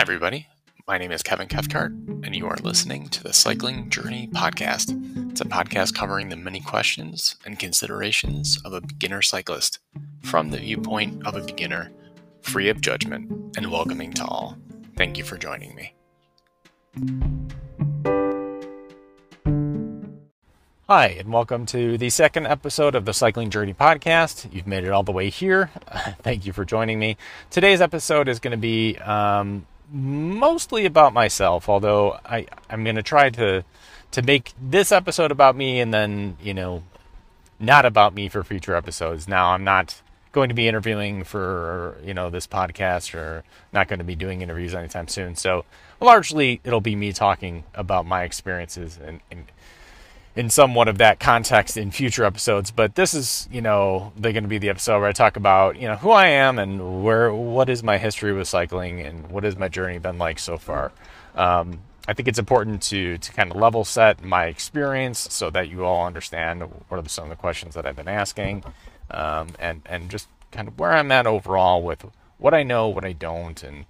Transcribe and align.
Hi, 0.00 0.02
everybody. 0.02 0.46
My 0.88 0.96
name 0.96 1.12
is 1.12 1.22
Kevin 1.22 1.46
Cathcart, 1.46 1.92
and 1.92 2.34
you 2.34 2.46
are 2.46 2.56
listening 2.62 3.10
to 3.10 3.22
the 3.22 3.34
Cycling 3.34 3.90
Journey 3.90 4.30
Podcast. 4.32 4.96
It's 5.30 5.42
a 5.42 5.44
podcast 5.44 5.92
covering 5.92 6.30
the 6.30 6.36
many 6.36 6.60
questions 6.60 7.36
and 7.44 7.58
considerations 7.58 8.58
of 8.64 8.72
a 8.72 8.80
beginner 8.80 9.20
cyclist 9.20 9.78
from 10.22 10.52
the 10.52 10.56
viewpoint 10.56 11.26
of 11.26 11.34
a 11.34 11.44
beginner, 11.44 11.92
free 12.40 12.70
of 12.70 12.80
judgment 12.80 13.30
and 13.58 13.70
welcoming 13.70 14.10
to 14.14 14.24
all. 14.24 14.56
Thank 14.96 15.18
you 15.18 15.22
for 15.22 15.36
joining 15.36 15.74
me. 15.74 15.92
Hi, 20.88 21.08
and 21.08 21.30
welcome 21.30 21.66
to 21.66 21.98
the 21.98 22.08
second 22.08 22.46
episode 22.46 22.94
of 22.94 23.04
the 23.04 23.12
Cycling 23.12 23.50
Journey 23.50 23.74
podcast. 23.74 24.50
You've 24.50 24.66
made 24.66 24.84
it 24.84 24.92
all 24.92 25.02
the 25.02 25.12
way 25.12 25.28
here. 25.28 25.70
Thank 26.22 26.46
you 26.46 26.54
for 26.54 26.64
joining 26.64 26.98
me. 26.98 27.18
Today's 27.50 27.82
episode 27.82 28.30
is 28.30 28.40
going 28.40 28.52
to 28.52 28.56
be 28.56 28.96
um, 28.96 29.66
mostly 29.90 30.86
about 30.86 31.12
myself, 31.12 31.68
although 31.68 32.18
I, 32.24 32.46
I'm 32.68 32.84
going 32.84 32.96
to 32.96 33.02
try 33.02 33.30
to 33.30 33.64
to 34.12 34.22
make 34.22 34.52
this 34.60 34.90
episode 34.90 35.30
about 35.30 35.54
me 35.54 35.78
and 35.78 35.94
then, 35.94 36.36
you 36.42 36.52
know, 36.52 36.82
not 37.60 37.84
about 37.84 38.12
me 38.12 38.28
for 38.28 38.42
future 38.42 38.74
episodes. 38.74 39.28
Now, 39.28 39.52
I'm 39.52 39.62
not 39.62 40.02
going 40.32 40.48
to 40.48 40.54
be 40.54 40.66
interviewing 40.66 41.22
for, 41.22 41.96
you 42.04 42.12
know, 42.14 42.28
this 42.28 42.46
podcast 42.46 43.14
or 43.14 43.44
not 43.72 43.86
going 43.86 43.98
to 44.00 44.04
be 44.04 44.16
doing 44.16 44.42
interviews 44.42 44.74
anytime 44.74 45.06
soon. 45.06 45.36
So, 45.36 45.64
largely, 46.00 46.60
it'll 46.64 46.80
be 46.80 46.96
me 46.96 47.12
talking 47.12 47.64
about 47.74 48.04
my 48.04 48.24
experiences 48.24 48.98
and, 49.00 49.20
and 49.30 49.44
in 50.40 50.48
somewhat 50.48 50.88
of 50.88 50.96
that 50.96 51.20
context 51.20 51.76
in 51.76 51.90
future 51.90 52.24
episodes. 52.24 52.70
But 52.70 52.94
this 52.94 53.12
is, 53.12 53.46
you 53.52 53.60
know, 53.60 54.10
they're 54.16 54.32
going 54.32 54.44
to 54.44 54.48
be 54.48 54.56
the 54.56 54.70
episode 54.70 54.98
where 55.00 55.08
I 55.08 55.12
talk 55.12 55.36
about, 55.36 55.76
you 55.76 55.86
know, 55.86 55.96
who 55.96 56.10
I 56.10 56.28
am 56.28 56.58
and 56.58 57.04
where, 57.04 57.30
what 57.32 57.68
is 57.68 57.82
my 57.82 57.98
history 57.98 58.32
with 58.32 58.48
cycling 58.48 59.00
and 59.00 59.30
what 59.30 59.44
has 59.44 59.58
my 59.58 59.68
journey 59.68 59.98
been 59.98 60.16
like 60.16 60.38
so 60.38 60.56
far. 60.56 60.92
Um, 61.34 61.80
I 62.08 62.14
think 62.14 62.26
it's 62.26 62.38
important 62.38 62.82
to 62.84 63.18
to 63.18 63.32
kind 63.32 63.50
of 63.50 63.56
level 63.58 63.84
set 63.84 64.24
my 64.24 64.46
experience 64.46 65.28
so 65.30 65.50
that 65.50 65.68
you 65.68 65.84
all 65.84 66.06
understand 66.06 66.62
what 66.88 66.98
are 66.98 67.08
some 67.08 67.24
of 67.24 67.30
the 67.30 67.36
questions 67.36 67.74
that 67.74 67.84
I've 67.86 67.94
been 67.94 68.08
asking, 68.08 68.64
um, 69.10 69.48
and 69.60 69.82
and 69.84 70.10
just 70.10 70.26
kind 70.50 70.66
of 70.66 70.78
where 70.78 70.92
I'm 70.92 71.12
at 71.12 71.26
overall 71.26 71.82
with 71.82 72.06
what 72.38 72.54
I 72.54 72.62
know, 72.62 72.88
what 72.88 73.04
I 73.04 73.12
don't, 73.12 73.62
and 73.62 73.84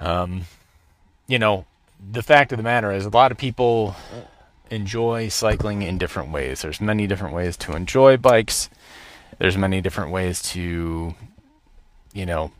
um, 0.00 0.46
you 1.28 1.38
know, 1.38 1.66
the 2.10 2.22
fact 2.22 2.50
of 2.52 2.56
the 2.56 2.64
matter 2.64 2.90
is 2.90 3.04
a 3.04 3.10
lot 3.10 3.30
of 3.30 3.38
people 3.38 3.94
enjoy 4.72 5.28
cycling 5.28 5.82
in 5.82 5.98
different 5.98 6.32
ways. 6.32 6.62
There's 6.62 6.80
many 6.80 7.06
different 7.06 7.34
ways 7.34 7.56
to 7.58 7.76
enjoy 7.76 8.16
bikes. 8.16 8.70
There's 9.38 9.56
many 9.56 9.80
different 9.80 10.10
ways 10.10 10.42
to, 10.52 11.14
you 12.12 12.26
know, 12.26 12.52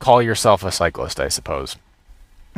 call 0.00 0.20
yourself 0.20 0.64
a 0.64 0.72
cyclist, 0.72 1.20
I 1.20 1.28
suppose. 1.28 1.76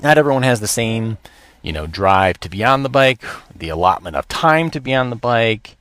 Not 0.02 0.16
everyone 0.16 0.42
has 0.42 0.60
the 0.60 0.68
same, 0.68 1.18
you 1.60 1.72
know, 1.72 1.86
drive 1.86 2.40
to 2.40 2.48
be 2.48 2.64
on 2.64 2.82
the 2.82 2.88
bike, 2.88 3.22
the 3.54 3.68
allotment 3.68 4.16
of 4.16 4.26
time 4.28 4.70
to 4.70 4.80
be 4.80 4.94
on 4.94 5.10
the 5.10 5.16
bike, 5.16 5.76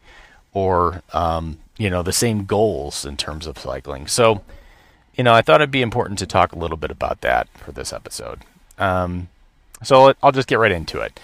or, 0.53 1.01
um, 1.13 1.59
you 1.77 1.89
know, 1.89 2.03
the 2.03 2.11
same 2.11 2.45
goals 2.45 3.05
in 3.05 3.15
terms 3.15 3.47
of 3.47 3.57
cycling. 3.57 4.07
So, 4.07 4.43
you 5.15 5.23
know, 5.23 5.33
I 5.33 5.41
thought 5.41 5.61
it'd 5.61 5.71
be 5.71 5.81
important 5.81 6.19
to 6.19 6.27
talk 6.27 6.51
a 6.51 6.59
little 6.59 6.77
bit 6.77 6.91
about 6.91 7.21
that 7.21 7.47
for 7.57 7.71
this 7.71 7.93
episode. 7.93 8.41
Um, 8.77 9.29
so 9.81 10.13
I'll 10.21 10.31
just 10.31 10.47
get 10.47 10.59
right 10.59 10.71
into 10.71 10.99
it. 10.99 11.19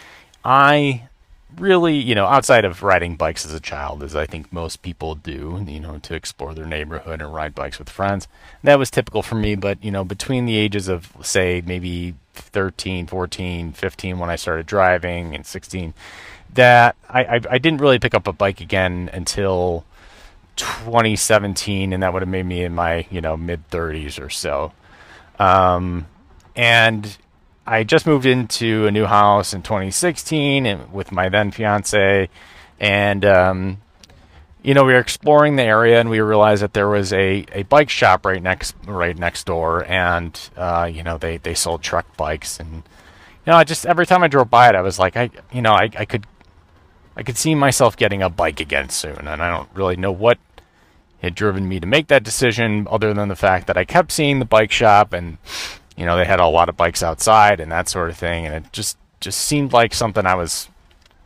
I 0.46 1.10
really, 1.58 1.96
you 1.96 2.16
know, 2.16 2.26
outside 2.26 2.66
of 2.66 2.84
riding 2.84 3.16
bikes 3.16 3.46
as 3.46 3.54
a 3.54 3.60
child, 3.60 4.04
as 4.04 4.16
I 4.16 4.26
think 4.26 4.52
most 4.52 4.82
people 4.82 5.16
do, 5.16 5.64
you 5.68 5.80
know, 5.80 5.98
to 6.00 6.16
explore 6.16 6.54
their 6.54 6.66
neighborhood 6.66 7.22
and 7.22 7.34
ride 7.34 7.56
bikes 7.56 7.80
with 7.80 7.90
friends. 7.90 8.28
That 8.64 8.80
was 8.80 8.90
typical 8.92 9.22
for 9.24 9.36
me, 9.36 9.56
but, 9.56 9.84
you 9.84 9.92
know, 9.92 10.04
between 10.04 10.46
the 10.46 10.58
ages 10.58 10.88
of, 10.88 11.14
say, 11.22 11.62
maybe 11.66 12.16
13, 12.34 13.08
14, 13.08 13.74
15 13.74 14.20
when 14.20 14.30
I 14.30 14.36
started 14.36 14.66
driving, 14.66 15.36
and 15.36 15.46
16, 15.46 15.94
that 16.54 16.96
I, 17.10 17.24
I, 17.24 17.42
I 17.52 17.58
didn't 17.58 17.82
really 17.82 18.00
pick 18.00 18.14
up 18.14 18.28
a 18.28 18.34
bike 18.34 18.62
again 18.62 19.10
until 19.14 19.86
2017, 20.56 21.94
and 21.94 22.04
that 22.04 22.14
would 22.14 22.22
have 22.22 22.30
made 22.30 22.46
me 22.46 22.64
in 22.64 22.76
my, 22.76 23.08
you 23.10 23.22
know, 23.22 23.38
mid 23.38 23.70
30s 23.70 24.24
or 24.24 24.30
so. 24.30 24.72
Um, 25.40 26.08
and 26.56 27.18
I 27.66 27.84
just 27.84 28.06
moved 28.06 28.26
into 28.26 28.88
a 28.88 28.92
new 28.92 29.06
house 29.06 29.54
in 29.54 29.62
2016 29.62 30.66
and 30.66 30.92
with 30.92 31.12
my 31.12 31.30
then 31.30 31.52
fiance, 31.52 32.30
and 32.80 33.26
um, 33.26 33.82
you 34.62 34.74
know 34.74 34.84
we 34.84 34.94
were 34.94 35.00
exploring 35.00 35.56
the 35.56 35.64
area 35.64 36.00
and 36.00 36.10
we 36.10 36.20
realized 36.20 36.62
that 36.62 36.74
there 36.74 36.90
was 36.90 37.14
a, 37.14 37.46
a 37.54 37.64
bike 37.64 37.90
shop 37.90 38.26
right 38.26 38.42
next 38.42 38.76
right 38.86 39.18
next 39.18 39.46
door, 39.46 39.86
and 39.86 40.50
uh, 40.58 40.90
you 40.92 41.04
know 41.04 41.18
they 41.18 41.38
they 41.38 41.54
sold 41.54 41.82
Trek 41.82 42.06
bikes, 42.18 42.60
and 42.60 42.76
you 42.76 42.84
know 43.48 43.56
I 43.56 43.64
just 43.64 43.86
every 43.86 44.06
time 44.06 44.24
I 44.24 44.28
drove 44.28 44.50
by 44.50 44.68
it, 44.68 44.76
I 44.76 44.82
was 44.82 45.00
like 45.00 45.16
I 45.16 45.30
you 45.54 45.62
know 45.62 45.72
I 45.72 45.90
I 45.98 46.06
could 46.06 46.26
I 47.16 47.24
could 47.24 47.38
see 47.38 47.56
myself 47.56 47.96
getting 47.96 48.22
a 48.22 48.30
bike 48.30 48.60
again 48.60 48.90
soon, 48.90 49.28
and 49.28 49.42
I 49.42 49.50
don't 49.50 49.70
really 49.74 49.96
know 49.96 50.12
what 50.12 50.38
had 51.22 51.36
driven 51.36 51.70
me 51.70 51.80
to 51.80 51.88
make 51.88 52.08
that 52.08 52.24
decision, 52.24 52.86
other 52.92 53.14
than 53.14 53.30
the 53.30 53.36
fact 53.38 53.68
that 53.68 53.78
I 53.78 53.86
kept 53.86 54.12
seeing 54.12 54.40
the 54.40 54.46
bike 54.46 54.74
shop 54.74 55.14
and 55.14 55.38
you 55.96 56.06
know, 56.06 56.18
they 56.18 56.26
had 56.26 56.40
a 56.40 56.48
lot 56.48 56.70
of 56.70 56.78
bikes 56.78 57.04
outside 57.04 57.60
and 57.60 57.72
that 57.72 57.90
sort 57.90 58.10
of 58.10 58.18
thing, 58.18 58.46
and 58.46 58.56
it 58.56 58.72
just 58.72 58.98
just 59.20 59.40
seemed 59.40 59.72
like 59.74 59.94
something 59.94 60.26
I 60.26 60.36
was 60.36 60.70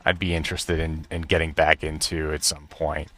I'd 0.06 0.20
be 0.20 0.34
interested 0.34 0.80
in 0.80 1.06
in 1.12 1.24
getting 1.24 1.52
back 1.52 1.84
into 1.84 2.32
at 2.34 2.44
some 2.44 2.68
point. 2.68 3.10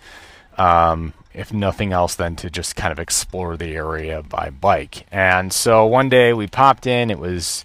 Um, 0.58 1.14
if 1.34 1.54
nothing 1.54 1.94
else, 1.94 2.16
than 2.16 2.36
to 2.38 2.50
just 2.50 2.76
kind 2.76 2.92
of 2.92 3.00
explore 3.00 3.56
the 3.56 3.76
area 3.76 4.24
by 4.24 4.50
bike. 4.50 5.06
And 5.12 5.54
so 5.54 5.86
one 5.86 6.10
day 6.10 6.34
we 6.34 6.48
popped 6.48 6.86
in. 6.88 7.12
It 7.12 7.20
was 7.20 7.64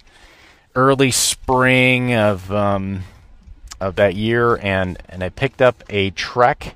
early 0.75 1.11
spring 1.11 2.13
of 2.13 2.51
um, 2.51 3.03
of 3.79 3.95
that 3.95 4.15
year, 4.15 4.57
and 4.57 4.97
and 5.09 5.23
I 5.23 5.29
picked 5.29 5.61
up 5.61 5.83
a 5.89 6.11
Trek 6.11 6.75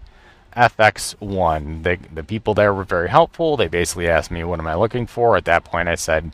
FX1. 0.57 1.83
The 1.83 1.99
the 2.13 2.23
people 2.23 2.53
there 2.53 2.73
were 2.73 2.83
very 2.83 3.09
helpful. 3.09 3.55
They 3.55 3.67
basically 3.67 4.07
asked 4.09 4.31
me, 4.31 4.43
"What 4.43 4.59
am 4.59 4.67
I 4.67 4.75
looking 4.75 5.07
for?" 5.07 5.37
At 5.37 5.45
that 5.45 5.63
point, 5.63 5.87
I 5.87 5.95
said 5.95 6.31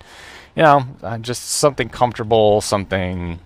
you 0.56 0.64
know, 0.64 0.86
uh, 1.04 1.18
just 1.18 1.44
something 1.44 1.90
comfortable, 1.90 2.62
something, 2.62 3.40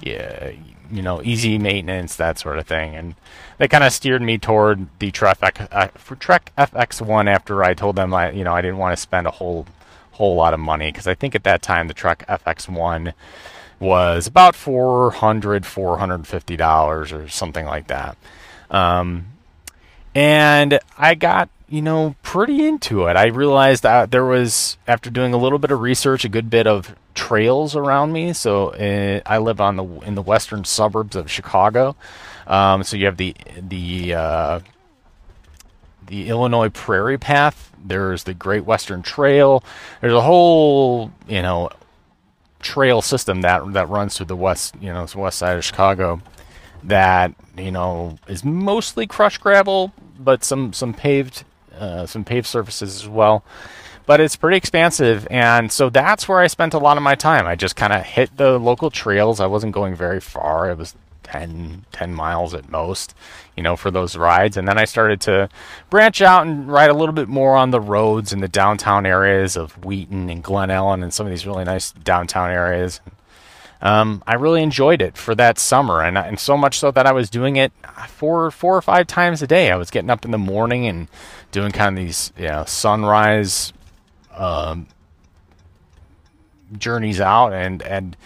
yeah, 0.00 0.52
you 0.90 1.02
know, 1.02 1.22
easy 1.22 1.58
maintenance, 1.58 2.16
that 2.16 2.38
sort 2.38 2.58
of 2.58 2.66
thing. 2.66 2.94
And 2.94 3.14
they 3.58 3.68
kind 3.68 3.84
of 3.84 3.92
steered 3.92 4.22
me 4.22 4.38
toward 4.38 4.86
the 4.98 5.10
Trek, 5.10 5.38
uh, 5.72 5.88
Trek 6.18 6.52
FX1 6.56 7.26
after 7.28 7.62
I 7.62 7.74
told 7.74 7.96
them, 7.96 8.14
I, 8.14 8.30
you 8.30 8.44
know, 8.44 8.54
I 8.54 8.62
didn't 8.62 8.78
want 8.78 8.96
to 8.96 9.00
spend 9.00 9.26
a 9.26 9.30
whole 9.30 9.66
whole 10.12 10.36
lot 10.36 10.54
of 10.54 10.60
money 10.60 10.92
because 10.92 11.08
I 11.08 11.14
think 11.14 11.34
at 11.34 11.42
that 11.42 11.60
time 11.60 11.88
the 11.88 11.94
Trek 11.94 12.24
FX1 12.28 13.14
was 13.80 14.28
about 14.28 14.54
400 14.54 15.66
450 15.66 16.56
dollars 16.56 17.12
or 17.12 17.28
something 17.28 17.66
like 17.66 17.88
that. 17.88 18.16
Um, 18.70 19.26
and 20.14 20.78
I 20.96 21.16
got 21.16 21.48
you 21.74 21.82
know, 21.82 22.14
pretty 22.22 22.64
into 22.64 23.06
it. 23.06 23.16
I 23.16 23.26
realized 23.26 23.82
that 23.82 24.12
there 24.12 24.24
was, 24.24 24.78
after 24.86 25.10
doing 25.10 25.34
a 25.34 25.36
little 25.36 25.58
bit 25.58 25.72
of 25.72 25.80
research, 25.80 26.24
a 26.24 26.28
good 26.28 26.48
bit 26.48 26.68
of 26.68 26.94
trails 27.16 27.74
around 27.74 28.12
me. 28.12 28.32
So 28.32 28.68
uh, 28.68 29.20
I 29.26 29.38
live 29.38 29.60
on 29.60 29.74
the 29.74 29.84
in 30.06 30.14
the 30.14 30.22
western 30.22 30.64
suburbs 30.64 31.16
of 31.16 31.28
Chicago. 31.28 31.96
Um, 32.46 32.84
so 32.84 32.96
you 32.96 33.06
have 33.06 33.16
the 33.16 33.34
the 33.60 34.14
uh, 34.14 34.60
the 36.06 36.28
Illinois 36.28 36.68
Prairie 36.68 37.18
Path. 37.18 37.72
There's 37.84 38.22
the 38.22 38.34
Great 38.34 38.64
Western 38.64 39.02
Trail. 39.02 39.64
There's 40.00 40.12
a 40.12 40.20
whole 40.20 41.10
you 41.26 41.42
know 41.42 41.70
trail 42.60 43.02
system 43.02 43.40
that 43.40 43.72
that 43.72 43.88
runs 43.88 44.16
through 44.16 44.26
the 44.26 44.36
west 44.36 44.76
you 44.80 44.92
know 44.92 45.08
west 45.16 45.38
side 45.38 45.56
of 45.56 45.64
Chicago 45.64 46.22
that 46.84 47.34
you 47.58 47.72
know 47.72 48.16
is 48.28 48.44
mostly 48.44 49.08
crushed 49.08 49.40
gravel, 49.40 49.92
but 50.20 50.44
some 50.44 50.72
some 50.72 50.94
paved 50.94 51.42
uh, 51.78 52.06
some 52.06 52.24
paved 52.24 52.46
surfaces 52.46 53.02
as 53.02 53.08
well. 53.08 53.44
But 54.06 54.20
it's 54.20 54.36
pretty 54.36 54.58
expansive, 54.58 55.26
and 55.30 55.72
so 55.72 55.88
that's 55.88 56.28
where 56.28 56.40
I 56.40 56.46
spent 56.46 56.74
a 56.74 56.78
lot 56.78 56.98
of 56.98 57.02
my 57.02 57.14
time. 57.14 57.46
I 57.46 57.56
just 57.56 57.74
kind 57.74 57.92
of 57.92 58.02
hit 58.02 58.36
the 58.36 58.58
local 58.58 58.90
trails. 58.90 59.40
I 59.40 59.46
wasn't 59.46 59.72
going 59.72 59.94
very 59.94 60.20
far. 60.20 60.70
It 60.70 60.76
was 60.76 60.94
10, 61.24 61.84
10 61.90 62.14
miles 62.14 62.54
at 62.54 62.68
most, 62.68 63.14
you 63.56 63.62
know, 63.62 63.74
for 63.76 63.90
those 63.90 64.16
rides. 64.16 64.56
And 64.56 64.68
then 64.68 64.78
I 64.78 64.84
started 64.84 65.20
to 65.22 65.48
branch 65.90 66.22
out 66.22 66.46
and 66.46 66.70
ride 66.70 66.90
a 66.90 66.94
little 66.94 67.14
bit 67.14 67.28
more 67.28 67.56
on 67.56 67.70
the 67.70 67.80
roads 67.80 68.32
in 68.32 68.40
the 68.40 68.48
downtown 68.48 69.04
areas 69.04 69.56
of 69.56 69.72
Wheaton 69.84 70.30
and 70.30 70.44
Glen 70.44 70.68
Ellyn 70.68 71.02
and 71.02 71.12
some 71.12 71.26
of 71.26 71.30
these 71.30 71.46
really 71.46 71.64
nice 71.64 71.90
downtown 71.90 72.50
areas. 72.50 73.00
Um, 73.84 74.22
I 74.26 74.34
really 74.34 74.62
enjoyed 74.62 75.02
it 75.02 75.16
for 75.18 75.34
that 75.34 75.58
summer, 75.58 76.02
and 76.02 76.16
and 76.16 76.40
so 76.40 76.56
much 76.56 76.78
so 76.78 76.90
that 76.90 77.06
I 77.06 77.12
was 77.12 77.28
doing 77.28 77.56
it 77.56 77.70
four 78.08 78.50
four 78.50 78.76
or 78.76 78.82
five 78.82 79.06
times 79.06 79.42
a 79.42 79.46
day. 79.46 79.70
I 79.70 79.76
was 79.76 79.90
getting 79.90 80.08
up 80.08 80.24
in 80.24 80.30
the 80.30 80.38
morning 80.38 80.86
and 80.86 81.06
doing 81.52 81.70
kind 81.70 81.98
of 81.98 82.02
these 82.02 82.32
you 82.38 82.48
know, 82.48 82.64
sunrise 82.66 83.74
um, 84.34 84.86
journeys 86.78 87.20
out 87.20 87.52
and 87.52 87.82
and 87.82 88.16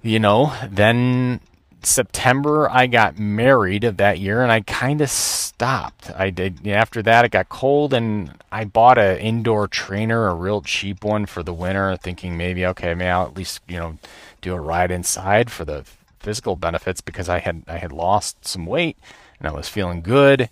you 0.00 0.20
know 0.20 0.54
then 0.70 1.40
September, 1.84 2.70
I 2.70 2.86
got 2.86 3.18
married 3.18 3.84
of 3.84 3.96
that 3.96 4.18
year, 4.18 4.42
and 4.42 4.52
I 4.52 4.60
kind 4.60 5.00
of 5.00 5.10
stopped. 5.10 6.10
I 6.14 6.30
did 6.30 6.66
after 6.66 7.02
that. 7.02 7.24
It 7.24 7.30
got 7.32 7.48
cold, 7.48 7.92
and 7.92 8.32
I 8.50 8.64
bought 8.64 8.98
an 8.98 9.18
indoor 9.18 9.68
trainer, 9.68 10.28
a 10.28 10.34
real 10.34 10.62
cheap 10.62 11.04
one 11.04 11.26
for 11.26 11.42
the 11.42 11.54
winter, 11.54 11.96
thinking 11.96 12.36
maybe 12.36 12.64
okay, 12.66 12.94
maybe 12.94 13.08
I'll 13.08 13.26
at 13.26 13.36
least 13.36 13.60
you 13.68 13.78
know 13.78 13.98
do 14.40 14.54
a 14.54 14.60
ride 14.60 14.90
inside 14.90 15.50
for 15.50 15.64
the 15.64 15.84
physical 16.20 16.56
benefits 16.56 17.00
because 17.00 17.28
I 17.28 17.40
had 17.40 17.62
I 17.66 17.78
had 17.78 17.92
lost 17.92 18.46
some 18.46 18.66
weight 18.66 18.96
and 19.38 19.48
I 19.48 19.52
was 19.52 19.68
feeling 19.68 20.02
good. 20.02 20.48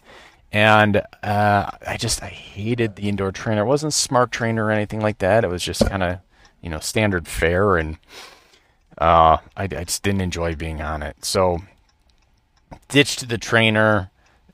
And 0.53 1.03
uh, 1.23 1.71
I 1.87 1.97
just 1.97 2.23
I 2.23 2.26
hated 2.26 2.97
the 2.97 3.09
indoor 3.09 3.31
trainer. 3.31 3.62
It 3.62 3.67
wasn't 3.67 3.94
smart 3.94 4.33
trainer 4.33 4.67
or 4.67 4.71
anything 4.73 5.00
like 5.00 5.19
that. 5.19 5.44
It 5.44 5.50
was 5.50 5.62
just 5.62 5.88
kind 5.88 6.03
of 6.03 6.19
you 6.61 6.71
know 6.71 6.81
standard 6.81 7.29
fare 7.29 7.76
and 7.76 7.99
uh, 9.00 9.38
I, 9.56 9.64
I 9.64 9.85
just 9.85 10.02
didn't 10.02 10.20
enjoy 10.20 10.55
being 10.55 10.81
on 10.81 11.02
it. 11.02 11.25
So 11.25 11.61
ditched 12.88 13.29
the 13.29 13.38
trainer, 13.38 14.11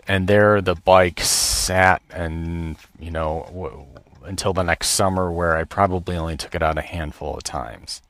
and 0.07 0.29
there 0.29 0.61
the 0.61 0.75
bike 0.77 1.21
sat, 1.21 2.01
and 2.11 2.77
you 2.99 3.11
know 3.11 3.45
w- 3.49 3.87
until 4.25 4.53
the 4.53 4.63
next 4.63 4.89
summer, 4.91 5.31
where 5.31 5.57
I 5.57 5.65
probably 5.65 6.17
only 6.17 6.37
took 6.37 6.55
it 6.55 6.63
out 6.63 6.79
a 6.79 6.83
handful 6.83 7.37
of 7.37 7.43
times. 7.43 8.03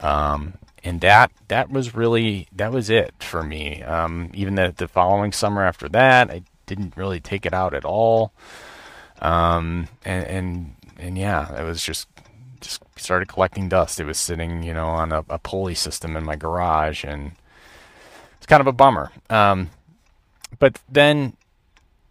Um, 0.00 0.54
and 0.84 1.00
that 1.00 1.32
that 1.48 1.70
was 1.70 1.94
really 1.94 2.48
that 2.52 2.72
was 2.72 2.90
it 2.90 3.14
for 3.18 3.42
me. 3.42 3.82
Um, 3.82 4.30
even 4.34 4.54
the 4.54 4.74
the 4.76 4.88
following 4.88 5.32
summer 5.32 5.62
after 5.64 5.88
that, 5.88 6.30
I 6.30 6.42
didn't 6.66 6.96
really 6.96 7.20
take 7.20 7.46
it 7.46 7.54
out 7.54 7.74
at 7.74 7.84
all. 7.84 8.32
Um, 9.20 9.88
and 10.04 10.26
and 10.26 10.74
and 10.98 11.18
yeah, 11.18 11.60
it 11.60 11.64
was 11.64 11.82
just 11.82 12.08
just 12.14 12.15
started 12.96 13.28
collecting 13.28 13.68
dust. 13.68 14.00
It 14.00 14.04
was 14.04 14.18
sitting, 14.18 14.62
you 14.62 14.72
know, 14.74 14.88
on 14.88 15.12
a, 15.12 15.24
a 15.28 15.38
pulley 15.38 15.74
system 15.74 16.16
in 16.16 16.24
my 16.24 16.36
garage, 16.36 17.04
and 17.04 17.32
it's 18.36 18.46
kind 18.46 18.60
of 18.60 18.66
a 18.66 18.72
bummer. 18.72 19.12
Um, 19.30 19.70
but 20.58 20.78
then, 20.88 21.36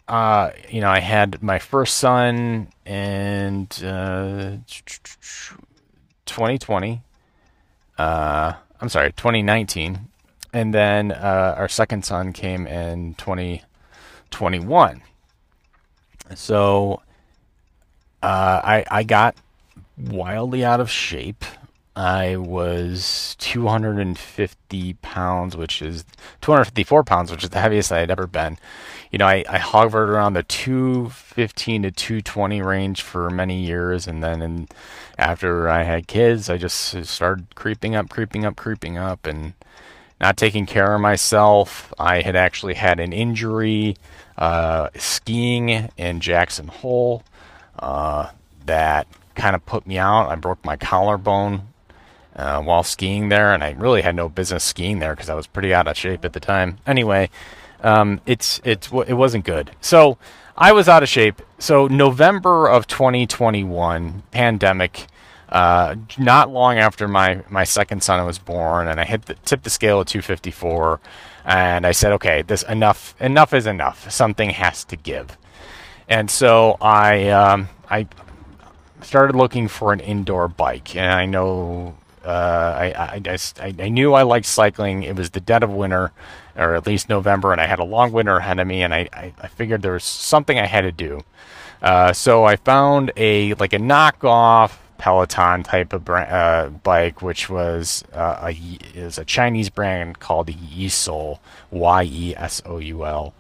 uh, 0.08 0.52
you 0.70 0.82
know, 0.82 0.90
I 0.90 1.00
had 1.00 1.42
my 1.42 1.60
first 1.60 1.98
son 1.98 2.70
in 2.86 3.68
uh, 3.84 4.58
2020. 6.26 7.02
Uh, 7.98 8.54
I'm 8.82 8.90
sorry, 8.90 9.12
2019, 9.14 10.00
and 10.54 10.74
then 10.74 11.12
uh, 11.12 11.56
our 11.58 11.70
second 11.70 12.06
son 12.06 12.34
came 12.34 12.68
in 12.68 13.16
2021. 13.16 15.02
So 16.36 17.02
uh, 18.22 18.62
I 18.64 18.86
I 18.90 19.04
got 19.04 19.36
wildly 19.98 20.64
out 20.64 20.80
of 20.80 20.90
shape. 20.90 21.46
I 21.96 22.36
was 22.36 23.38
250 23.40 24.94
pounds, 24.96 25.56
which 25.56 25.82
is 25.82 26.04
254 26.42 27.06
pounds, 27.06 27.32
which 27.32 27.44
is 27.44 27.52
the 27.52 27.62
heaviest 27.62 27.92
I 27.92 28.00
had 28.00 28.12
ever 28.12 28.28
been. 28.28 28.58
You 29.12 29.20
know, 29.20 29.28
I, 29.28 29.46
I 29.48 29.60
hovered 29.60 30.10
around 30.10 30.34
the 30.34 30.44
215 30.44 31.84
to 31.84 31.92
220 31.92 32.62
range 32.62 33.02
for 33.02 33.30
many 33.30 33.62
years, 33.62 34.08
and 34.08 34.22
then 34.22 34.42
in, 34.42 34.68
after 35.18 35.70
I 35.70 35.84
had 35.84 36.08
kids, 36.08 36.50
I 36.50 36.58
just 36.58 37.06
started 37.08 37.56
creeping 37.56 37.96
up, 37.96 38.10
creeping 38.10 38.44
up, 38.44 38.58
creeping 38.58 38.98
up, 38.98 39.26
and 39.26 39.54
not 40.20 40.36
taking 40.36 40.66
care 40.66 40.96
of 40.96 41.00
myself. 41.00 41.94
I 41.98 42.22
had 42.22 42.36
actually 42.36 42.74
had 42.74 43.00
an 43.00 43.14
injury 43.14 43.96
uh, 44.38 44.90
skiing 44.98 45.90
in 45.96 46.20
Jackson 46.20 46.68
Hole 46.68 47.24
uh, 47.80 48.32
that 48.66 49.08
kind 49.36 49.56
of 49.56 49.66
put 49.66 49.86
me 49.86 49.98
out. 49.98 50.30
I 50.30 50.36
broke 50.36 50.64
my 50.66 50.78
collarbone 50.78 51.68
uh, 52.36 52.62
while 52.62 52.84
skiing 52.84 53.30
there, 53.30 53.54
and 53.54 53.64
I 53.64 53.72
really 53.72 54.02
had 54.02 54.16
no 54.16 54.30
business 54.30 54.64
skiing 54.64 55.00
there 55.00 55.14
because 55.14 55.30
I 55.30 55.36
was 55.36 55.48
pretty 55.48 55.74
out 55.74 55.88
of 55.88 55.98
shape 55.98 56.26
at 56.26 56.34
the 56.34 56.40
time. 56.40 56.78
Anyway, 56.86 57.30
um, 57.82 58.22
it's 58.26 58.60
it's 58.64 58.92
it 59.08 59.14
wasn't 59.14 59.46
good. 59.46 59.72
So 59.82 60.18
I 60.58 60.72
was 60.72 60.88
out 60.90 61.04
of 61.04 61.10
shape. 61.10 61.42
So 61.60 61.88
November 61.88 62.68
of 62.68 62.88
2021, 62.88 64.24
pandemic. 64.32 65.08
Uh, 65.48 65.96
not 66.18 66.50
long 66.50 66.80
after 66.80 67.08
my, 67.08 67.42
my 67.50 67.64
second 67.64 68.02
son 68.02 68.26
was 68.26 68.40
born, 68.40 68.88
and 68.88 69.00
I 69.00 69.06
hit 69.06 69.28
the, 69.28 69.36
tipped 69.36 69.64
the 69.64 69.70
scale 69.70 70.02
at 70.02 70.08
254, 70.08 71.00
and 71.46 71.86
I 71.86 71.92
said, 71.92 72.12
okay, 72.14 72.42
this 72.42 72.64
enough 72.64 73.16
enough 73.22 73.54
is 73.54 73.68
enough. 73.68 74.10
Something 74.12 74.50
has 74.50 74.84
to 74.86 74.96
give, 74.96 75.38
and 76.10 76.32
so 76.32 76.78
I 76.82 77.30
um, 77.30 77.70
I 77.90 78.08
started 79.02 79.36
looking 79.36 79.68
for 79.68 79.94
an 79.94 80.00
indoor 80.00 80.48
bike, 80.48 80.96
and 80.96 81.12
I 81.12 81.26
know 81.26 81.96
uh, 82.26 82.28
I, 82.28 83.22
I, 83.26 83.38
I, 83.60 83.76
I, 83.80 83.90
knew 83.90 84.14
I 84.14 84.24
liked 84.24 84.48
cycling. 84.48 85.04
It 85.04 85.16
was 85.16 85.30
the 85.30 85.40
dead 85.40 85.64
of 85.64 85.70
winter, 85.70 86.12
or 86.56 86.74
at 86.76 86.88
least 86.88 87.08
November, 87.08 87.52
and 87.52 87.62
I 87.62 87.68
had 87.68 87.80
a 87.80 87.84
long 87.84 88.12
winter 88.12 88.38
ahead 88.38 88.60
of 88.60 88.68
me, 88.68 88.82
and 88.82 88.94
I, 88.94 89.08
I, 89.14 89.34
I 89.40 89.48
figured 89.48 89.82
there 89.82 89.94
was 89.94 90.04
something 90.04 90.58
I 90.58 90.66
had 90.66 90.82
to 90.82 90.92
do. 90.92 91.22
Uh, 91.82 92.14
so 92.14 92.46
I 92.46 92.56
found 92.56 93.12
a 93.16 93.54
like 93.56 93.74
a 93.74 93.78
knockoff 93.78 94.78
Peloton 94.98 95.64
type 95.64 95.94
of 95.94 96.04
brand, 96.06 96.32
uh, 96.32 96.70
bike, 96.70 97.22
which 97.22 97.50
was 97.50 98.04
uh, 98.14 98.40
a 98.50 98.52
is 98.98 99.18
a 99.18 99.26
Chinese 99.26 99.70
brand 99.70 100.20
called 100.20 100.48
Yesoul, 100.48 101.40
Y 101.70 102.04
E 102.04 102.36
S 102.36 102.62
O 102.66 102.80
U 102.80 103.06
L, 103.06 103.34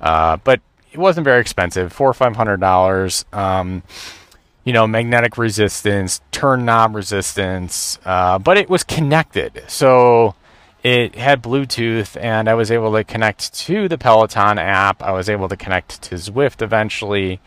uh, 0.00 0.38
but 0.38 0.60
it 0.92 0.98
wasn't 0.98 1.24
very 1.24 1.40
expensive, 1.40 1.92
four 1.92 2.08
or 2.08 2.14
five 2.14 2.36
hundred 2.36 2.60
dollars. 2.60 3.24
Um, 3.32 3.82
you 4.64 4.72
know, 4.72 4.86
magnetic 4.86 5.38
resistance, 5.38 6.20
turn 6.32 6.64
knob 6.64 6.94
resistance, 6.94 7.98
uh, 8.04 8.38
but 8.38 8.58
it 8.58 8.68
was 8.68 8.84
connected. 8.84 9.64
So 9.68 10.34
it 10.82 11.14
had 11.14 11.42
Bluetooth, 11.42 12.20
and 12.20 12.48
I 12.48 12.54
was 12.54 12.70
able 12.70 12.92
to 12.92 13.04
connect 13.04 13.54
to 13.60 13.88
the 13.88 13.98
Peloton 13.98 14.58
app. 14.58 15.02
I 15.02 15.12
was 15.12 15.28
able 15.28 15.48
to 15.48 15.56
connect 15.56 16.02
to 16.02 16.14
Zwift 16.14 16.62
eventually, 16.62 17.40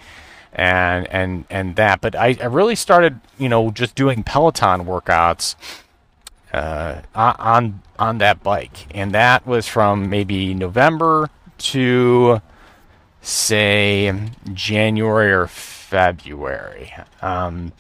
and 0.52 1.08
and 1.08 1.46
and 1.50 1.76
that. 1.76 2.02
But 2.02 2.16
I, 2.16 2.38
I 2.42 2.46
really 2.46 2.76
started, 2.76 3.20
you 3.38 3.50
know, 3.50 3.72
just 3.72 3.96
doing 3.96 4.24
Peloton 4.24 4.86
workouts 4.86 5.56
uh, 6.54 7.02
on 7.16 7.82
on 7.98 8.20
that 8.20 8.44
bike, 8.44 8.88
and 8.96 9.12
that 9.14 9.46
was 9.48 9.68
from 9.68 10.10
maybe 10.10 10.54
November 10.54 11.30
to 11.58 12.42
say 13.22 14.14
January 14.54 15.32
or 15.32 15.48
February. 15.94 16.92
Um, 17.22 17.72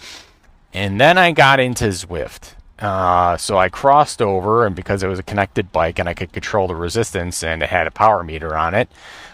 and 0.71 1.01
then 1.01 1.17
I 1.17 1.31
got 1.31 1.59
into 1.59 1.85
Zwift. 1.85 2.53
Uh, 2.77 3.37
so 3.37 3.57
I 3.57 3.69
crossed 3.69 4.21
over, 4.21 4.67
and 4.67 4.75
because 4.75 5.01
it 5.01 5.07
was 5.07 5.17
a 5.17 5.23
connected 5.23 5.71
bike 5.71 5.97
and 5.97 6.07
I 6.07 6.13
could 6.13 6.31
control 6.31 6.67
the 6.67 6.75
resistance 6.75 7.43
and 7.43 7.63
it 7.63 7.69
had 7.69 7.87
a 7.87 7.91
power 7.91 8.23
meter 8.23 8.55
on 8.55 8.75
it, 8.75 8.87